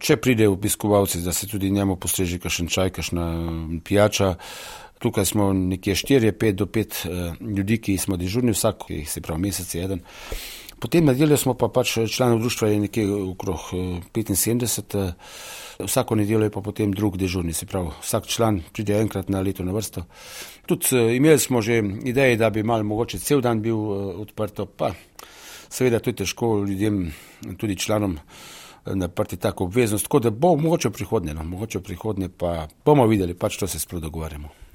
Če 0.00 0.16
pridejo 0.16 0.54
obiskovalci, 0.56 1.20
da 1.20 1.32
se 1.36 1.46
tudi 1.46 1.70
njemu 1.70 1.98
postreže 2.00 2.38
kakšen 2.40 2.70
čaj, 2.72 2.90
kakšna 2.96 3.24
pijača, 3.84 4.34
Tukaj 5.00 5.24
smo 5.24 5.52
nekje 5.52 5.94
4-5 5.94 6.52
do 6.52 6.66
5 6.66 7.08
uh, 7.08 7.36
ljudi, 7.56 7.78
ki 7.80 7.96
smo 7.98 8.18
dežurni 8.20 8.52
vsak, 8.52 8.84
se 9.06 9.20
pravi 9.24 9.40
mesec 9.40 9.74
je 9.74 9.84
eden. 9.84 10.02
Potem 10.80 11.04
na 11.04 11.12
nedeljo 11.12 11.36
smo 11.36 11.54
pa 11.54 11.68
pač 11.68 11.98
članov 12.08 12.38
društva 12.40 12.68
je 12.68 12.80
nekje 12.80 13.06
okrog 13.12 13.72
uh, 13.72 13.80
75, 14.12 14.96
uh, 14.96 15.88
vsako 15.88 16.20
nedeljo 16.20 16.44
je 16.44 16.50
pa 16.50 16.60
potem 16.60 16.92
drug 16.92 17.16
dežurni, 17.16 17.52
se 17.52 17.66
pravi 17.66 17.96
vsak 18.02 18.26
član 18.26 18.60
pride 18.72 19.00
enkrat 19.00 19.28
na 19.28 19.40
leto 19.40 19.64
na 19.64 19.72
vrsto. 19.72 20.04
Tudi 20.66 21.16
imeli 21.16 21.38
smo 21.38 21.62
že 21.62 21.80
ideje, 22.04 22.36
da 22.36 22.50
bi 22.50 22.62
mal 22.62 22.84
mogoče 22.84 23.18
cel 23.18 23.40
dan 23.40 23.62
bil 23.62 23.80
odprto, 24.20 24.66
pa 24.66 24.92
seveda 25.70 25.98
to 25.98 26.10
je 26.10 26.16
težko 26.24 26.64
ljudem, 26.68 27.12
tudi 27.56 27.76
članom 27.76 28.18
naprti 28.84 29.36
tako 29.36 29.64
obveznost, 29.64 30.04
tako 30.04 30.20
da 30.20 30.30
bo 30.30 30.56
mogoče 30.56 30.90
prihodnje, 30.90 31.34
no, 31.34 31.44
mogoče 31.44 31.80
prihodnje 31.80 32.28
pa 32.28 32.68
bomo 32.84 33.06
videli, 33.06 33.34
pač 33.34 33.56
to 33.56 33.66
se 33.66 33.78
sploh 33.78 34.02
dogovarjamo. 34.02 34.69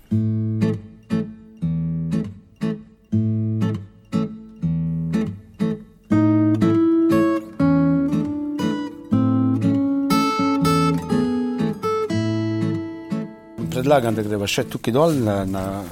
Predlagam, 13.76 14.16
da 14.16 14.24
greva 14.24 14.48
še 14.48 14.64
tukaj 14.72 14.94
dol, 14.96 15.18
na, 15.26 15.44
na, 15.46 15.84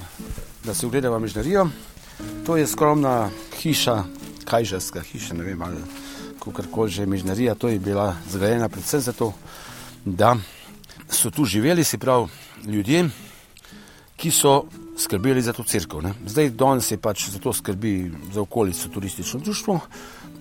da 0.63 0.73
se 0.73 0.87
ogledava 0.87 1.19
mižnarijo. 1.19 1.67
To 2.45 2.55
je 2.57 2.67
skromna 2.67 3.29
hiša, 3.59 3.97
kajžarska 4.47 5.01
hiša, 5.01 5.35
ne 5.37 5.43
vem, 5.43 5.61
ali 5.61 5.81
kakorkoli 6.39 6.91
že 6.91 7.05
mižnarija. 7.05 7.55
To 7.55 7.67
je 7.67 7.79
bila 7.79 8.15
zgrajena 8.31 8.69
predvsem 8.69 9.01
zato, 9.01 9.33
da 10.05 10.35
so 11.09 11.31
tu 11.31 11.45
živeli, 11.45 11.83
se 11.83 11.97
pravi, 11.97 12.27
ljudje 12.65 13.09
ki 14.23 14.31
so 14.31 14.63
skrbeli 14.97 15.41
za 15.41 15.53
to 15.53 15.63
crkvo. 15.63 16.01
Zdaj, 16.25 16.49
danes 16.49 16.91
je 16.91 16.97
pač 16.97 17.27
za 17.29 17.39
to 17.39 17.53
skrbi 17.53 18.11
za 18.33 18.41
okolico 18.41 18.89
turistično 18.89 19.39
društvo, 19.39 19.79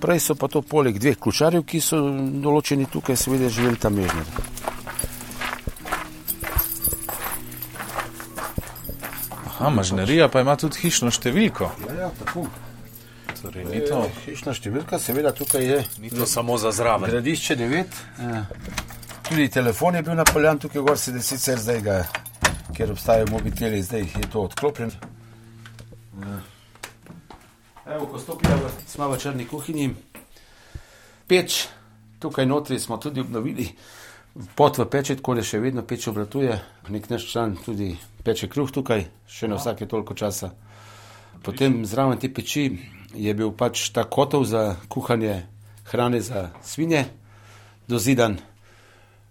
prej 0.01 0.21
so 0.21 0.35
pa 0.39 0.49
to 0.49 0.63
poleg 0.63 0.99
dveh 0.99 1.19
ključarjev, 1.19 1.65
ki 1.67 1.81
so 1.83 1.99
določeni 2.45 2.87
tukaj, 2.87 3.19
seveda, 3.19 3.51
živeli 3.51 3.81
tam 3.83 3.99
mežnjer. 3.99 4.31
Aha, 9.51 9.71
mažnerija 9.75 10.31
pa 10.31 10.47
ima 10.47 10.55
tudi 10.57 10.79
hišno 10.85 11.11
številko. 11.11 11.75
Ja, 11.89 11.99
ja, 12.05 12.15
tako. 12.23 12.47
Torej, 13.43 13.67
ni 13.67 13.83
to. 13.83 14.05
E, 14.07 14.19
hišna 14.29 14.55
številka, 14.55 15.03
seveda, 15.03 15.35
tukaj 15.35 15.67
je. 15.67 15.85
Ni 15.99 16.11
to 16.15 16.27
samo 16.31 16.55
za 16.55 16.71
zraven. 16.71 17.11
Gradišče 17.11 17.59
9. 17.59 18.03
Ja. 18.31 18.45
Tudi 19.27 19.51
telefon 19.51 19.99
je 19.99 20.07
bil 20.07 20.15
napoljan 20.15 20.63
tukaj, 20.63 20.87
gor 20.87 20.99
se 20.99 21.15
da 21.15 21.23
sicer 21.23 21.59
zdaj 21.59 21.83
ga 21.83 22.05
ker 22.73 22.91
obstajajo 22.91 23.27
mobiteli, 23.31 23.83
zdaj 23.83 24.01
je 24.01 24.29
to 24.33 24.43
odklopljen. 24.43 24.91
Evo, 27.87 28.07
ko 28.07 28.19
stopimo, 28.19 28.71
smo 28.87 29.09
v 29.09 29.19
črni 29.19 29.47
kuhinji. 29.47 29.91
Peč, 31.27 31.67
tukaj 32.19 32.47
notri 32.47 32.79
smo 32.81 32.97
tudi 32.97 33.21
obnovili. 33.21 33.69
Pot 34.55 34.79
v 34.79 34.87
peče, 34.89 35.17
tako 35.21 35.35
da 35.37 35.43
še 35.45 35.61
vedno 35.61 35.83
peč 35.85 36.07
obratuje, 36.09 36.55
nek 36.89 37.09
naš 37.11 37.27
član 37.33 37.57
tudi 37.65 37.91
peče 38.25 38.49
kruh 38.49 38.71
tukaj, 38.73 39.05
še 39.29 39.49
na 39.49 39.59
vsake 39.61 39.87
toliko 39.87 40.15
časa. 40.15 40.53
Potem 41.43 41.83
zraven 41.85 42.21
te 42.23 42.31
peči 42.33 42.71
je 43.15 43.35
bil 43.35 43.53
pač 43.53 43.91
ta 43.93 44.07
kotov 44.09 44.47
za 44.49 44.77
kuhanje 44.89 45.43
hrane 45.91 46.21
za 46.21 46.51
svinje, 46.63 47.05
dozidan. 47.89 48.39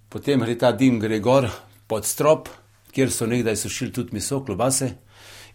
Potem 0.09 0.43
gre 0.43 0.57
ta 0.59 0.71
dim 0.71 0.99
gre 0.99 1.19
gor 1.19 1.47
pod 1.87 2.05
strop, 2.05 2.49
kjer 2.91 3.11
so 3.11 3.25
nekdaj 3.27 3.55
sušili 3.55 3.91
tudi 3.91 4.13
meso, 4.13 4.43
klobase, 4.45 4.91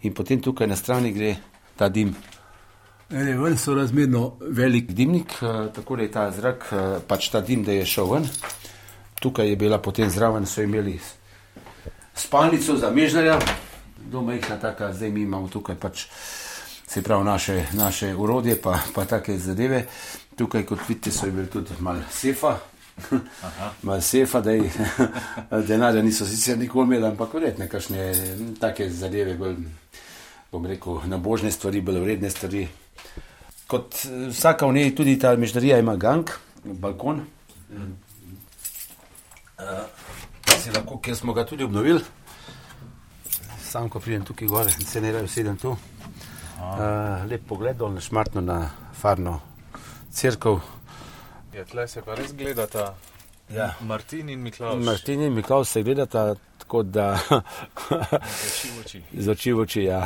in 0.02 0.14
potem 0.14 0.40
tukaj 0.40 0.66
na 0.66 0.76
strani 0.76 1.12
gre 1.12 1.36
ta 1.76 1.88
dim. 1.88 2.14
Ne, 3.10 3.36
ven 3.38 3.58
so 3.58 3.74
razmerno 3.74 4.36
velik 4.40 4.90
dimnik, 4.92 5.32
eh, 5.42 5.68
tako 5.74 5.96
da 5.96 6.02
je 6.02 6.12
ta 6.12 6.30
zrak, 6.30 6.66
eh, 6.72 6.98
pač 7.08 7.28
ta 7.30 7.40
dim, 7.40 7.64
da 7.64 7.72
je 7.72 7.86
šel 7.86 8.10
ven. 8.12 8.28
Tukaj 9.20 9.48
je 9.48 9.56
bila 9.56 9.78
potem 9.78 10.10
zraven, 10.10 10.46
so 10.46 10.62
imeli 10.62 11.00
spalnico 12.14 12.76
za 12.76 12.90
mežnarja, 12.90 13.38
doma 14.10 14.34
jih 14.34 14.50
na 14.50 14.56
taka, 14.60 14.92
zdaj 14.92 15.10
mi 15.10 15.22
imamo 15.22 15.48
tukaj 15.48 15.76
pač. 15.76 16.06
Se 16.86 17.02
pravi, 17.02 17.24
naše, 17.24 17.66
naše 17.72 18.14
urodje, 18.14 18.60
pa, 18.62 18.78
pa 18.94 19.04
take 19.04 19.38
zadeve. 19.38 19.86
Tukaj, 20.36 20.62
kot 20.66 20.78
vidite, 20.88 21.10
so 21.10 21.26
imeli 21.26 21.46
tudi 21.50 21.74
malo 21.80 22.02
sefa, 22.10 22.58
malo 23.82 24.00
sefa, 24.00 24.40
da 24.40 24.50
denarja 25.68 26.02
niso 26.02 26.26
sicer 26.26 26.58
nikoli 26.58 26.86
imeli, 26.86 27.06
ampak 27.06 27.34
verjetno 27.34 27.64
nekakšne 27.64 28.12
take 28.60 28.90
zadeve, 28.90 29.34
bolj, 29.36 29.56
bom 30.52 30.66
rekel, 30.66 31.00
nabožne 31.06 31.52
stvari, 31.52 31.80
bolj 31.80 32.00
vredne 32.04 32.30
stvari. 32.30 32.66
Kot 33.66 33.98
vsaka 34.30 34.66
v 34.66 34.78
njej, 34.78 34.94
tudi 34.96 35.18
ta 35.18 35.34
meždarija 35.36 35.78
ima 35.78 35.96
gang, 35.96 36.30
balkon. 36.64 37.24
Uh, 39.56 39.82
lahko, 40.74 41.00
kjer 41.02 41.16
smo 41.16 41.32
ga 41.32 41.44
tudi 41.46 41.64
obnovili. 41.64 42.00
Sam, 43.66 43.88
ko 43.88 44.00
pridem 44.00 44.24
tukaj 44.24 44.48
gor, 44.48 44.70
se 44.70 45.00
ne 45.00 45.12
raje 45.12 45.28
sedem 45.28 45.56
tu. 45.56 45.76
Uh, 46.56 47.26
lep 47.28 47.42
pogled 47.48 47.76
dol 47.76 47.92
na 47.92 48.00
šmartno, 48.00 48.40
na 48.40 48.70
farno 48.94 49.40
crkvo. 50.12 50.60
Ja, 51.56 51.64
tle 51.64 51.86
se 51.88 52.02
pa 52.04 52.14
res 52.14 52.34
gledata. 52.36 52.94
Ja. 53.48 53.70
Martin 53.80 54.28
in 54.28 54.42
Miklaus. 54.44 54.84
Martin 54.84 55.22
in 55.22 55.32
Miklaus 55.32 55.70
se 55.72 55.82
gledata 55.82 56.34
tako, 56.58 56.82
da. 56.82 57.18
Zoči 58.44 58.68
v 58.68 58.80
oči. 58.80 59.00
Zoči 59.24 59.52
v 59.52 59.62
oči, 59.64 59.84
ja. 59.86 60.02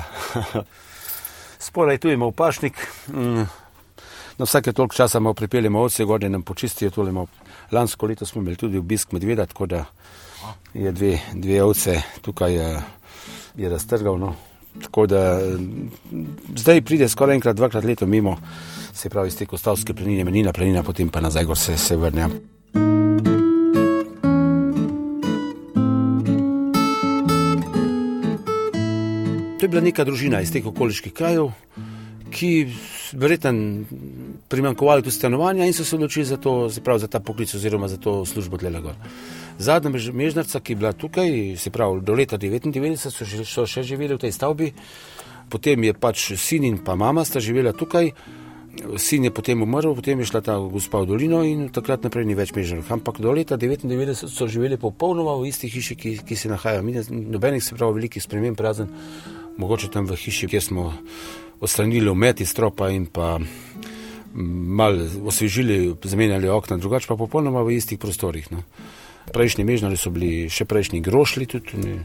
Spodaj 1.59 1.99
tu 1.99 2.09
ima 2.09 2.27
upašnik. 2.31 2.79
Mm. 3.09 3.49
Na 4.39 4.47
vsake 4.47 4.73
toliko 4.73 4.95
časa 4.95 5.19
imamo 5.19 5.35
pripeljemo 5.35 5.81
ovce, 5.81 6.05
gor 6.05 6.23
nam 6.31 6.43
počistijo. 6.43 6.91
Lansko 7.73 8.07
leto 8.07 8.27
smo 8.27 8.43
imeli 8.43 8.57
tudi 8.57 8.79
obisk 8.79 9.13
medveda, 9.13 9.47
tako 9.47 9.67
da 9.67 9.85
je 10.75 10.93
dve, 10.93 11.19
dve 11.35 11.63
ovce 11.63 12.03
tukaj 12.23 12.55
je, 12.55 12.83
je 13.57 13.69
raztrgal. 13.69 14.19
No. 14.19 14.35
Tako 14.83 15.07
da 15.07 15.41
zdaj 16.57 16.83
pride 16.83 17.09
skoraj 17.09 17.35
enkrat, 17.35 17.57
dvakrat 17.57 17.85
leto 17.85 18.07
mimo, 18.07 18.39
se 19.01 19.09
pravi 19.09 19.29
iz 19.29 19.37
te 19.37 19.47
kostavske 19.47 19.95
planine, 19.95 20.25
menina 20.25 20.53
planina, 20.53 20.83
potem 20.85 21.09
pa 21.09 21.21
nazaj 21.25 21.45
gor 21.49 21.59
se, 21.59 21.77
se 21.79 21.97
vrne. 21.97 22.27
To 29.57 29.65
je 29.65 29.69
bila 29.69 29.81
neka 29.85 30.05
družina 30.05 30.41
iz 30.45 30.53
teh 30.53 30.67
okoliških 30.67 31.15
krajev, 31.17 31.49
ki 32.31 32.51
verjetno 33.17 33.53
primankovali 34.53 35.05
tu 35.07 35.11
stanovanja 35.11 35.65
in 35.65 35.73
so 35.73 35.85
se 35.85 35.97
odločili 35.97 36.25
za, 36.29 36.37
to, 36.37 36.69
pravi, 36.85 37.01
za 37.01 37.09
ta 37.09 37.21
poklic 37.21 37.55
oziroma 37.55 37.89
za 37.89 37.97
to 37.97 38.25
službo 38.27 38.61
Dlelagor. 38.61 39.01
Zadnja 39.59 40.13
mežnarca, 40.13 40.61
ki 40.61 40.73
je 40.73 40.77
bila 40.77 40.93
tukaj, 40.93 41.57
se 41.57 41.73
pravi 41.73 42.05
do 42.05 42.13
leta 42.21 42.39
1999, 42.39 43.01
so, 43.01 43.45
so 43.49 43.67
še 43.67 43.83
živeli 43.83 44.17
v 44.17 44.25
tej 44.27 44.37
stavbi, 44.37 44.71
potem 45.49 45.89
je 45.89 45.97
pač 45.97 46.31
sin 46.37 46.69
in 46.69 46.79
pa 46.85 46.97
mama 47.01 47.25
sta 47.25 47.41
živela 47.41 47.73
tukaj. 47.73 48.13
Sin 48.97 49.25
je 49.25 49.31
potem 49.35 49.63
umrl, 49.63 49.95
potem 49.95 50.21
je 50.23 50.29
šla 50.31 50.41
ta 50.41 50.55
gospa 50.59 51.03
v 51.03 51.11
dolino 51.11 51.43
in 51.45 51.69
takrat 51.75 52.05
naprej 52.07 52.25
ni 52.25 52.37
več 52.39 52.55
mežnark. 52.55 52.87
Ampak 52.87 53.19
do 53.19 53.33
leta 53.35 53.59
1999 53.59 54.31
so 54.31 54.47
živeli 54.47 54.79
popolnoma 54.79 55.35
v 55.37 55.51
isti 55.51 55.69
hiši, 55.69 55.97
ki, 55.99 56.11
ki 56.25 56.37
se 56.39 56.49
nahaja. 56.49 56.83
Nobenih 57.11 57.63
se 57.63 57.75
pravi 57.75 57.99
velikih 57.99 58.23
sprememb, 58.23 58.61
razen 58.61 58.89
mogoče 59.59 59.91
tam 59.91 60.07
v 60.07 60.17
hiši, 60.17 60.49
kjer 60.49 60.63
smo 60.63 60.93
odstranili 61.61 62.09
umet 62.11 62.41
iz 62.41 62.55
stropa 62.55 62.89
in 62.95 63.07
pa 63.11 63.39
mal 64.35 64.97
osvežili, 65.27 65.97
zamenjali 66.03 66.49
okna, 66.49 66.79
drugače 66.79 67.11
pa 67.11 67.19
popolnoma 67.19 67.67
v 67.67 67.77
istih 67.77 67.99
prostorih. 67.99 68.47
No. 68.55 68.63
Prejšnji 69.35 69.67
mežnari 69.67 69.99
so 69.99 70.15
bili 70.15 70.49
še 70.49 70.65
prejšnji 70.65 71.03
grošli, 71.05 71.47
tudi 71.51 71.99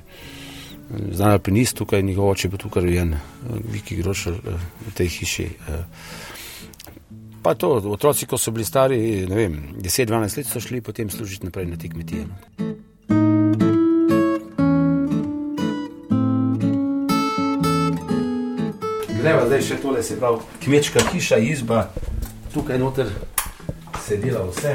znani 0.90 1.38
alpinist 1.38 1.78
tukaj, 1.78 2.04
njegov 2.04 2.34
oče 2.34 2.48
je 2.48 2.52
bil 2.52 2.62
tukaj 2.62 2.84
rojen, 2.86 3.16
Viki 3.72 3.98
grošl 4.02 4.38
v 4.42 4.94
tej 4.98 5.08
hiši. 5.08 5.48
Pa 7.46 7.54
to, 7.54 7.70
otroci, 7.70 8.26
ko 8.26 8.38
so 8.38 8.52
bili 8.52 8.66
stari, 8.66 8.98
ne 9.30 9.36
vem, 9.36 9.58
10-12 9.78 10.38
let 10.38 10.48
so 10.50 10.60
šli 10.60 10.82
potem 10.82 11.10
služiti 11.10 11.46
naprej 11.46 11.66
na 11.66 11.78
te 11.78 11.90
kmetije. 11.90 12.24
No. 12.26 12.36
Gremo 19.22 19.46
zdaj 19.46 19.62
še 19.62 19.78
tole, 19.84 20.02
se 20.04 20.18
pravi, 20.18 20.42
kmečka 20.66 21.06
hiša, 21.12 21.38
izba, 21.38 21.84
tukaj 22.54 22.82
noter 22.82 23.14
se 24.08 24.18
dela 24.18 24.42
vse. 24.50 24.74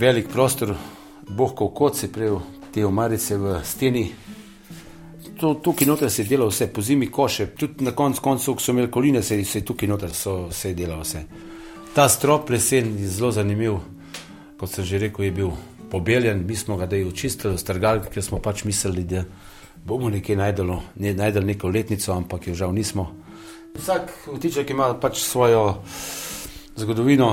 Velik 0.00 0.32
prostor, 0.32 0.72
bohkov 1.28 1.74
kot 1.76 2.00
se 2.00 2.08
prej, 2.08 2.38
te 2.72 2.88
omarice 2.88 3.36
v 3.36 3.60
steni. 3.68 4.08
To, 5.42 5.54
tukaj 5.54 5.88
noter 5.88 6.10
se 6.10 6.22
dela 6.22 6.46
vse, 6.46 6.68
po 6.70 6.82
zimi 6.82 7.08
koše, 7.10 7.46
tudi 7.58 7.84
na 7.84 7.90
koncu, 7.90 8.20
koncu 8.22 8.52
ko 8.54 8.62
so 8.62 8.70
imeli 8.70 8.90
koline, 8.90 9.22
se 9.22 9.40
je 9.42 9.60
tukaj 9.66 9.88
noter 9.88 10.12
so, 10.14 10.52
se 10.54 10.70
dela 10.74 11.00
vse. 11.00 11.24
Ta 11.94 12.04
strop 12.08 12.50
lesen 12.50 12.92
je 12.98 13.08
zelo 13.10 13.32
zanimiv, 13.34 13.80
kot 14.60 14.70
sem 14.70 14.84
že 14.84 15.00
rekel, 15.02 15.24
je 15.24 15.30
bil 15.30 15.50
pobeljen, 15.90 16.44
mi 16.46 16.56
smo 16.56 16.76
ga 16.76 16.86
da 16.86 16.96
je 16.96 17.08
očistili, 17.08 17.58
strgali, 17.58 18.04
ker 18.14 18.22
smo 18.22 18.38
pač 18.38 18.62
mislili, 18.64 19.02
da 19.04 19.24
bomo 19.84 20.10
nekaj 20.14 20.36
najdeli, 20.36 20.76
ne, 21.02 21.14
najdeli 21.14 21.46
neko 21.46 21.68
letnico, 21.74 22.12
ampak 22.12 22.46
jo 22.46 22.54
žal 22.54 22.70
nismo. 22.72 23.08
Vsak 23.74 24.14
vtiček 24.36 24.70
ima 24.70 24.92
pač 24.94 25.24
svojo 25.26 25.82
zgodovino, 26.76 27.32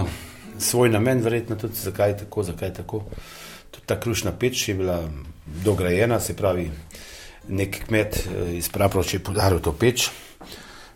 svoj 0.57 0.89
namen, 0.89 1.21
verjetno 1.21 1.61
tudi 1.61 1.77
zakaj 1.77 2.17
tako, 2.25 2.43
zakaj 2.43 2.73
tako. 2.73 3.03
Tudi 3.69 3.85
ta 3.85 3.99
krušna 3.99 4.31
peč 4.31 4.67
je 4.67 4.75
bila 4.81 5.03
dograjena, 5.63 6.19
se 6.19 6.33
pravi, 6.33 6.71
nek 7.49 7.83
kmet 7.87 8.15
eh, 8.15 8.57
iz 8.57 8.69
Praproč 8.69 9.13
je 9.13 9.23
podaril 9.23 9.59
to 9.59 9.73
peč. 9.73 10.09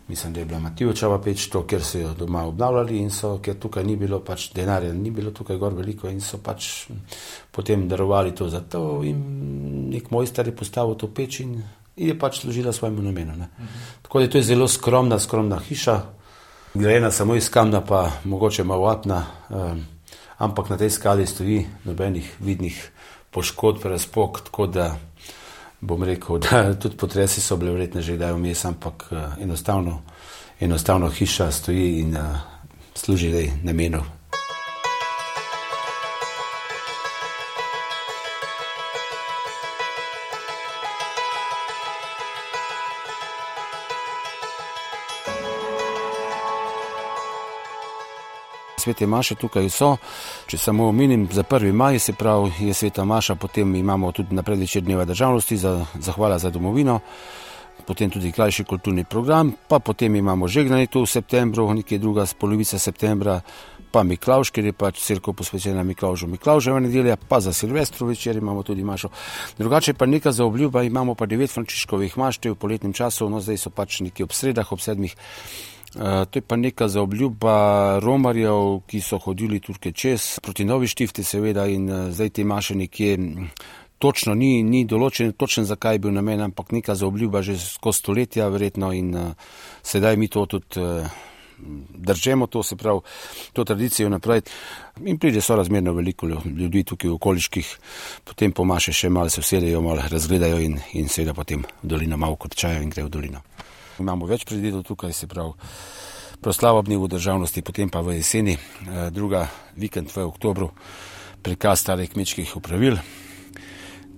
Mislim, 0.08 0.32
da 0.32 0.40
je 0.40 0.46
bila 0.46 0.60
Matijočava 0.60 1.18
peč, 1.22 1.46
to, 1.48 1.62
ker 1.66 1.80
so 1.82 1.98
jo 1.98 2.10
doma 2.18 2.42
obnavljali 2.44 2.98
in 3.00 3.10
so, 3.10 3.38
ker 3.42 3.56
tukaj 3.56 3.84
ni 3.84 3.96
bilo 3.96 4.18
pač 4.20 4.50
denarja, 4.52 4.92
ni 4.92 5.10
bilo 5.10 5.30
tukaj 5.32 5.56
gor 5.56 5.72
veliko 5.74 6.10
in 6.12 6.20
so 6.20 6.38
pač 6.44 6.90
potem 7.50 7.86
darovali 7.88 8.34
to 8.36 8.48
za 8.52 8.60
to 8.60 9.00
in 9.04 9.22
nek 9.88 10.10
mojster 10.10 10.46
je 10.46 10.56
postavil 10.56 10.94
to 11.00 11.08
peč 11.08 11.40
in 11.40 11.62
je 11.96 12.18
pač 12.18 12.42
služila 12.42 12.72
svojemu 12.72 13.02
namenu. 13.02 13.32
Uh 13.32 13.38
-huh. 13.38 13.66
Tako 14.02 14.20
da 14.20 14.28
to 14.28 14.38
je 14.38 14.42
zelo 14.42 14.68
skromna, 14.68 15.18
skromna 15.18 15.58
hiša, 15.58 16.02
grejena 16.74 17.10
samo 17.10 17.34
iz 17.34 17.50
kamna, 17.50 17.80
pa 17.80 18.10
mogoče 18.24 18.64
malo 18.64 18.82
vatna, 18.82 19.26
um, 19.50 19.86
ampak 20.38 20.70
na 20.70 20.76
tej 20.76 20.90
skali 20.90 21.26
stoji 21.26 21.66
nobenih 21.84 22.36
vidnih 22.40 22.90
poškodb, 23.30 23.84
razpok, 23.84 24.40
tako 24.40 24.66
da 24.66 24.96
bom 25.84 26.02
rekel, 26.02 26.38
da 26.44 26.74
tudi 26.74 26.96
potresi 26.96 27.40
so 27.40 27.56
bile 27.56 27.76
vredne 27.76 28.02
že 28.02 28.16
kdaj 28.16 28.32
vmes, 28.32 28.64
ampak 28.64 29.06
uh, 29.10 29.18
enostavno, 29.42 30.00
enostavno 30.60 31.10
hiša 31.10 31.50
stoji 31.52 32.00
in 32.00 32.16
uh, 32.16 32.36
služi 32.94 33.50
namenu. 33.62 34.02
Svete 48.84 49.06
Maše 49.06 49.34
tukaj 49.40 49.70
so. 49.72 49.96
Če 50.46 50.58
samo 50.60 50.88
omenim, 50.92 51.24
za 51.32 51.42
1. 51.42 51.72
maj 51.72 51.98
se 51.98 52.12
pravi, 52.12 52.52
je 52.68 52.74
sveta 52.74 53.04
Maša, 53.04 53.34
potem 53.40 53.74
imamo 53.74 54.12
tudi 54.12 54.34
na 54.36 54.42
predvečer 54.42 54.82
dneva 54.84 55.04
državnosti 55.08 55.56
za 55.56 55.86
zahvala 55.94 56.38
za 56.38 56.50
domovino, 56.50 57.00
potem 57.86 58.10
tudi 58.10 58.32
krajši 58.32 58.64
kulturni 58.64 59.04
program, 59.04 59.54
pa 59.68 59.78
potem 59.78 60.16
imamo 60.16 60.48
žegnanje 60.48 60.86
tu 60.86 61.02
v 61.02 61.08
septembru, 61.08 61.70
nekaj 61.74 61.98
druga 61.98 62.26
polovica 62.38 62.78
septembra. 62.78 63.40
Pa 63.94 64.02
Miklaš, 64.02 64.50
ker 64.50 64.66
je 64.66 64.72
pač 64.74 64.98
crkva 64.98 65.32
posvečena 65.38 65.84
Miklažu, 65.86 66.26
Miklaževa 66.26 66.80
nedelja, 66.82 67.14
pa 67.16 67.38
za 67.40 67.52
Silvestro 67.54 68.08
večer 68.08 68.36
imamo 68.36 68.64
tudi 68.66 68.82
mašo. 68.82 69.08
Drugače 69.58 69.94
pa 69.94 70.06
nekaj 70.06 70.32
za 70.32 70.44
obljuba, 70.44 70.82
imamo 70.82 71.14
pa 71.14 71.28
devet 71.30 71.52
frančiškovih 71.54 72.18
maštev 72.18 72.56
v 72.56 72.58
poletnem 72.58 72.92
času, 72.92 73.30
no 73.30 73.38
zdaj 73.40 73.62
so 73.62 73.70
pač 73.70 74.00
neki 74.02 74.26
ob 74.26 74.34
sredah, 74.34 74.72
ob 74.72 74.82
sedmih 74.82 75.14
to 75.94 76.38
je 76.38 76.42
pa 76.42 76.56
neka 76.56 76.88
zaobljuba 76.88 77.98
romarjev, 78.02 78.80
ki 78.86 79.00
so 79.00 79.18
hodili 79.18 79.60
tukaj 79.60 79.92
čez 79.92 80.26
proti 80.42 80.64
novi 80.64 80.88
štifti, 80.90 81.24
seveda, 81.24 81.66
in 81.70 81.88
uh, 81.90 82.10
zdaj 82.10 82.30
te 82.30 82.44
maše 82.44 82.74
nekje. 82.74 83.18
Točno 83.98 84.34
ni, 84.34 84.62
ni 84.66 84.82
določen, 84.84 85.32
točen 85.38 85.64
zakaj 85.64 85.94
je 85.94 86.00
bil 86.04 86.12
namen, 86.12 86.42
ampak 86.50 86.74
neka 86.74 86.96
zaobljuba 86.98 87.44
že 87.46 87.54
skozi 87.56 88.02
stoletja, 88.02 88.48
verjetno, 88.52 88.90
in 88.92 89.14
uh, 89.14 89.54
sedaj 89.82 90.18
mi 90.18 90.28
to 90.28 90.44
tudi 90.50 90.82
uh, 90.82 91.06
držimo, 91.94 92.46
to 92.46 92.62
se 92.62 92.76
pravi, 92.76 93.00
to 93.52 93.64
tradicijo 93.64 94.08
naprej. 94.08 94.42
In 95.06 95.18
pride 95.18 95.40
so 95.40 95.56
razmerno 95.56 95.92
veliko 95.92 96.26
ljudi 96.26 96.84
tukaj 96.84 97.10
v 97.10 97.14
okoliških, 97.14 97.70
potem 98.24 98.52
pomaše 98.52 98.92
še 98.92 99.08
malo, 99.08 99.30
se 99.30 99.40
usedejo, 99.40 99.80
malo 99.80 100.02
razgledajo 100.10 100.58
in, 100.60 100.78
in 100.92 101.08
seveda 101.08 101.34
potem 101.34 101.62
v 101.82 101.94
dolino 101.94 102.16
malo 102.16 102.36
krčajo 102.36 102.82
in 102.82 102.90
grejo 102.90 103.06
v 103.06 103.10
dolino. 103.10 103.40
Imamo 103.98 104.26
več 104.26 104.42
predvidov 104.48 104.82
tukaj, 104.82 105.12
se 105.12 105.26
pravi, 105.30 105.52
proslava 106.42 106.82
dnevu 106.82 107.06
državnosti, 107.08 107.62
potem 107.62 107.90
pa 107.90 108.00
v 108.00 108.18
jeseni, 108.18 108.56
eh, 108.56 109.10
druga 109.10 109.46
vikend 109.76 110.10
v 110.10 110.26
oktobru, 110.26 110.70
prikaz 111.42 111.80
starih 111.80 112.10
kmečkih 112.10 112.56
upravil, 112.56 112.98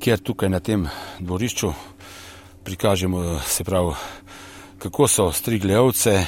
kjer 0.00 0.18
tukaj 0.18 0.48
na 0.48 0.60
tem 0.60 0.88
dvorišču 1.20 1.72
prikažemo, 2.64 3.40
se 3.44 3.64
pravi, 3.64 3.92
kako 4.78 5.08
so 5.08 5.32
strigle 5.32 5.78
ovce, 5.78 6.26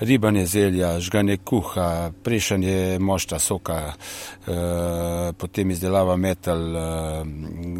ribanje 0.00 0.46
zelja, 0.46 1.00
žganje 1.00 1.36
kuha, 1.36 2.12
prešanje 2.22 2.98
mošta 3.00 3.38
soka, 3.38 3.92
eh, 3.92 5.32
potem 5.38 5.70
izdelava 5.70 6.16
metal, 6.16 6.76
eh, 6.76 7.24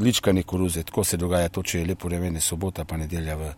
ličkanje 0.01 0.42
koruze, 0.42 0.83
tako 0.83 1.05
se 1.05 1.16
dogaja 1.16 1.48
to, 1.48 1.62
če 1.62 1.79
je 1.79 1.87
lepo 1.87 2.09
vremene 2.09 2.40
sobota 2.40 2.85
pa 2.85 2.96
nedelja 2.96 3.37
v 3.37 3.53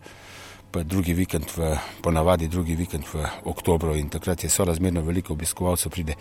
drugi 0.83 1.13
vikend, 1.13 1.45
v, 1.57 1.75
ponavadi 2.01 2.47
drugi 2.47 2.75
vikend 2.75 3.03
v 3.13 3.25
oktobru 3.45 3.95
in 3.95 4.09
takrat 4.09 4.43
je 4.43 4.49
sorazmerno 4.49 5.01
veliko 5.01 5.33
obiskovalcev 5.33 5.91
pride, 5.91 6.15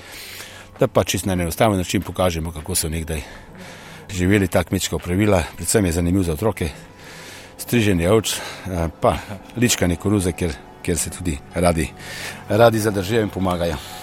da 0.80 0.88
pa 0.88 1.04
čist 1.04 1.26
na 1.26 1.32
enostaven 1.32 1.78
način 1.78 2.02
pokažemo, 2.02 2.52
kako 2.52 2.74
so 2.74 2.88
nekdaj 2.88 3.22
živeli 4.10 4.48
ta 4.48 4.64
kmečka 4.64 4.98
pravila, 4.98 5.42
predvsem 5.56 5.84
je 5.84 5.92
zanimiv 5.92 6.22
za 6.22 6.32
otroke, 6.32 6.70
striženje 7.58 8.10
ovč, 8.10 8.34
pa 9.00 9.16
ličkanje 9.56 9.96
koruze, 9.96 10.32
kjer, 10.32 10.52
kjer 10.82 10.98
se 10.98 11.10
tudi 11.10 11.38
radi, 11.54 11.88
radi 12.48 12.78
zadržijo 12.78 13.22
in 13.22 13.28
pomagajo. 13.28 13.99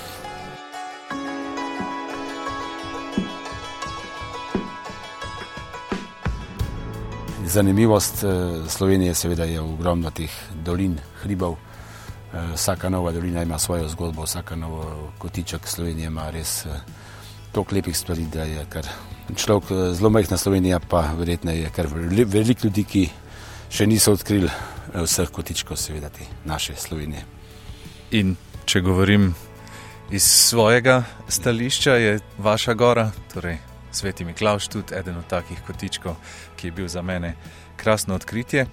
Zanimivost 7.47 8.23
eh, 8.23 8.27
Slovenije 8.69 9.15
seveda 9.15 9.43
je 9.43 9.61
ogromno 9.61 10.11
teh 10.11 10.31
dolin, 10.63 10.99
hribov, 11.21 11.57
Eh, 12.33 12.53
vsaka 12.53 12.89
nova 12.89 13.11
dolina 13.11 13.43
ima 13.43 13.59
svojo 13.59 13.87
zgodbo, 13.89 14.23
vsaka 14.23 14.55
nova 14.55 14.95
kotiček 15.17 15.67
Slovenije 15.67 16.07
ima 16.07 16.29
res 16.29 16.65
eh, 16.65 16.69
toliko 17.51 17.75
lepih 17.75 17.97
stvari, 17.97 18.25
da 18.33 18.43
je 18.43 18.65
kar 18.69 18.87
človek 19.35 19.93
zelo 19.93 20.09
majhna 20.09 20.37
Slovenija, 20.37 20.79
pa 20.79 21.01
verjetno 21.17 21.51
je 21.51 21.69
kar 21.75 21.87
veliko 22.25 22.67
ljudi, 22.67 22.83
ki 22.83 23.09
še 23.69 23.87
niso 23.87 24.11
odkrili 24.11 24.49
vseh 24.93 25.31
kotičkov, 25.31 25.77
seveda, 25.77 26.09
te 26.09 26.27
naše 26.45 26.75
Slovenije. 26.75 27.23
In 28.11 28.35
če 28.65 28.81
govorim 28.81 29.33
iz 30.11 30.23
svojega 30.23 31.03
stališča, 31.27 31.95
je 31.95 32.19
vaša 32.37 32.73
gora, 32.73 33.11
torej 33.33 33.66
Sveti 33.97 34.25
Miklaš, 34.25 34.67
tudi 34.67 34.95
eden 34.95 35.17
od 35.17 35.27
takih 35.27 35.61
kotičkov, 35.67 36.15
ki 36.55 36.67
je 36.67 36.71
bil 36.71 36.87
za 36.87 37.01
mene 37.01 37.33
krasno 37.77 38.15
odkritje. 38.15 38.67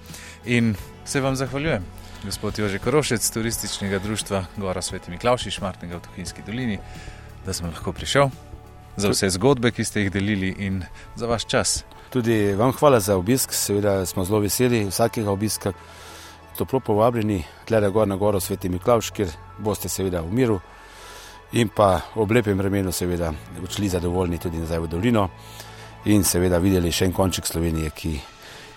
In 0.44 0.74
se 1.04 1.20
vam 1.20 1.36
zahvaljujem 1.36 1.84
gospod 2.24 2.58
Jože 2.58 2.78
Korošec, 2.78 3.30
turističnega 3.30 3.98
društva 3.98 4.44
Gora 4.56 4.82
Sveti 4.82 5.10
Miklauši, 5.10 5.50
Šmartnega 5.50 5.96
v 5.96 6.00
Tuhinjski 6.00 6.42
dolini, 6.46 6.78
da 7.46 7.52
sem 7.52 7.66
lahko 7.68 7.92
prišel 7.92 8.30
za 8.96 9.10
vse 9.12 9.28
zgodbe, 9.36 9.70
ki 9.70 9.84
ste 9.84 10.04
jih 10.04 10.12
delili 10.12 10.54
in 10.58 10.82
za 11.16 11.26
vaš 11.26 11.44
čas. 11.44 11.84
Tudi 12.10 12.54
vam 12.54 12.72
hvala 12.72 13.00
za 13.00 13.16
obisk, 13.16 13.52
seveda 13.52 14.06
smo 14.06 14.24
zelo 14.24 14.40
veseli 14.40 14.84
vsakega 14.88 15.30
obiska. 15.30 15.72
Toplo 16.56 16.80
povabljeni, 16.80 17.42
tleh 17.66 17.90
gor 17.92 18.08
na 18.08 18.16
Goro 18.16 18.40
Sveti 18.40 18.68
Miklauš, 18.68 19.10
kjer 19.10 19.28
boste 19.58 19.88
seveda 19.88 20.22
v 20.22 20.32
miru 20.32 20.60
in 21.54 21.68
pa 21.68 22.00
ob 22.14 22.30
lepem 22.30 22.58
vremenu 22.58 22.92
seveda 22.92 23.32
odšli 23.62 23.88
zadovoljni 23.88 24.38
tudi 24.38 24.58
nazaj 24.58 24.78
v 24.78 24.88
dolino 24.90 25.28
in 26.04 26.24
seveda 26.24 26.58
videli 26.58 26.90
še 26.92 27.06
en 27.06 27.12
konček 27.14 27.46
Slovenije, 27.46 27.90
ki, 27.94 28.12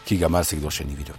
ki 0.06 0.18
ga 0.18 0.30
marsikdo 0.30 0.70
še 0.70 0.86
ni 0.86 0.96
videl. 0.96 1.18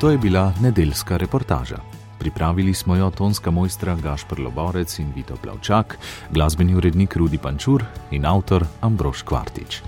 To 0.00 0.10
je 0.12 0.18
bila 0.20 0.52
nedeljska 0.60 1.16
reportaža. 1.16 1.80
Pripravili 2.18 2.74
smo 2.74 2.96
jo 2.96 3.10
tonska 3.10 3.50
mojstra 3.50 3.96
Gašpr 3.96 4.40
Loborec 4.40 4.98
in 4.98 5.12
Vito 5.16 5.36
Plavčak, 5.36 5.98
glasbeni 6.30 6.74
urednik 6.74 7.16
Rudi 7.16 7.38
Pančur 7.38 7.84
in 8.10 8.26
avtor 8.26 8.66
Ambrož 8.80 9.22
Kvartič. 9.22 9.82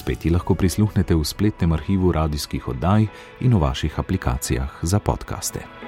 Spet 0.00 0.24
ji 0.24 0.30
lahko 0.32 0.54
prisluhnete 0.56 1.12
v 1.14 1.24
spletnem 1.28 1.74
arhivu 1.76 2.12
radijskih 2.12 2.68
oddaj 2.72 3.04
in 3.44 3.52
v 3.52 3.60
vaših 3.60 3.98
aplikacijah 4.00 4.80
za 4.82 4.98
podkaste. 4.98 5.79